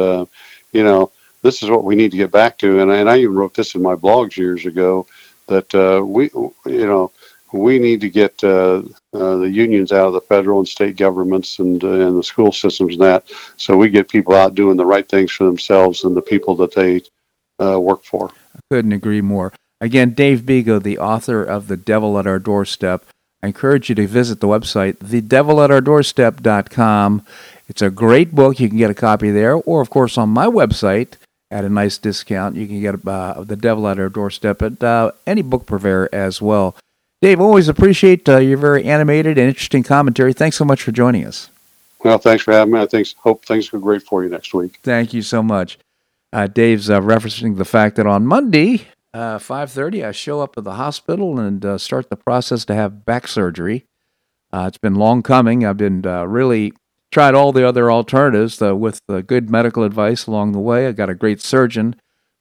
[0.72, 1.12] you know,
[1.42, 2.82] this is what we need to get back to.
[2.82, 5.08] And, and I even wrote this in my blogs years ago
[5.48, 6.30] that uh, we,
[6.66, 7.12] you know,
[7.54, 11.60] we need to get uh, uh, the unions out of the federal and state governments
[11.60, 14.86] and, uh, and the school systems and that, so we get people out doing the
[14.86, 17.02] right things for themselves and the people that they
[17.62, 18.32] uh, work for.
[18.56, 19.52] I couldn't agree more.
[19.82, 23.04] Again, Dave Bego, the author of The Devil at Our Doorstep.
[23.44, 27.26] I encourage you to visit the website, thedevilatourdoorstep.com.
[27.68, 28.60] It's a great book.
[28.60, 31.14] You can get a copy there, or, of course, on my website,
[31.50, 32.56] at a nice discount.
[32.56, 36.42] You can get uh, The Devil at Our Doorstep at uh, any book purveyor as
[36.42, 36.76] well.
[37.22, 40.34] Dave, always appreciate uh, your very animated and interesting commentary.
[40.34, 41.50] Thanks so much for joining us.
[42.04, 42.80] Well, thanks for having me.
[42.80, 44.80] I think, hope things go great for you next week.
[44.82, 45.78] Thank you so much.
[46.34, 50.64] Uh, Dave's uh, referencing the fact that on Monday, uh, 5.30, I show up at
[50.64, 53.86] the hospital and uh, start the process to have back surgery.
[54.54, 55.66] Uh, it's been long coming.
[55.66, 56.74] I've been really
[57.12, 60.88] tried all the other alternatives uh, with uh, good medical advice along the way.
[60.88, 61.96] I got a great surgeon.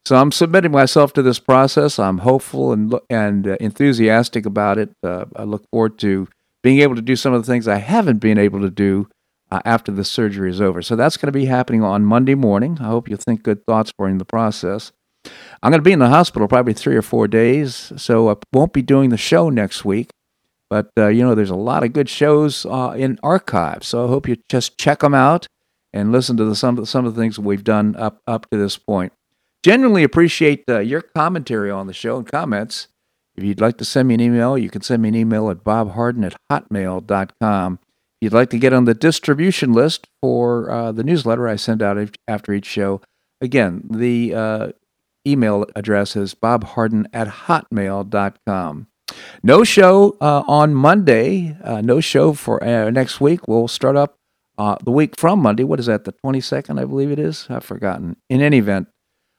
[0.06, 1.98] So I'm submitting myself to this process.
[1.98, 4.94] I'm hopeful and and uh, enthusiastic about it.
[5.02, 6.26] Uh, I look forward to
[6.62, 9.08] being able to do some of the things I haven't been able to do
[9.50, 10.80] uh, after the surgery is over.
[10.80, 12.78] So that's going to be happening on Monday morning.
[12.80, 14.92] I hope you think good thoughts during the process.
[15.62, 18.72] I'm going to be in the hospital probably three or four days, so I won't
[18.72, 20.10] be doing the show next week.
[20.70, 24.08] But uh, you know, there's a lot of good shows uh, in archives, so I
[24.08, 25.46] hope you just check them out
[25.92, 28.78] and listen to the, some some of the things we've done up up to this
[28.78, 29.12] point.
[29.62, 32.88] Genuinely appreciate uh, your commentary on the show and comments.
[33.36, 35.64] If you'd like to send me an email, you can send me an email at
[35.64, 37.78] bobharden at hotmail.com.
[37.82, 41.82] If you'd like to get on the distribution list for uh, the newsletter I send
[41.82, 43.00] out after each show,
[43.40, 44.68] again, the uh,
[45.26, 48.86] email address is bobharden at hotmail.com.
[49.42, 51.56] No show uh, on Monday.
[51.62, 53.46] Uh, no show for uh, next week.
[53.48, 54.16] We'll start up
[54.58, 55.64] uh, the week from Monday.
[55.64, 56.04] What is that?
[56.04, 57.46] The 22nd, I believe it is.
[57.48, 58.16] I've forgotten.
[58.28, 58.88] In any event,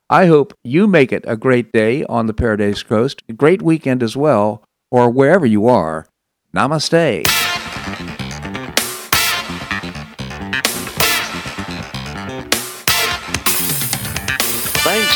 [0.09, 4.03] I hope you make it a great day on the Paradise Coast, a great weekend
[4.03, 6.07] as well, or wherever you are.
[6.53, 7.40] Namaste.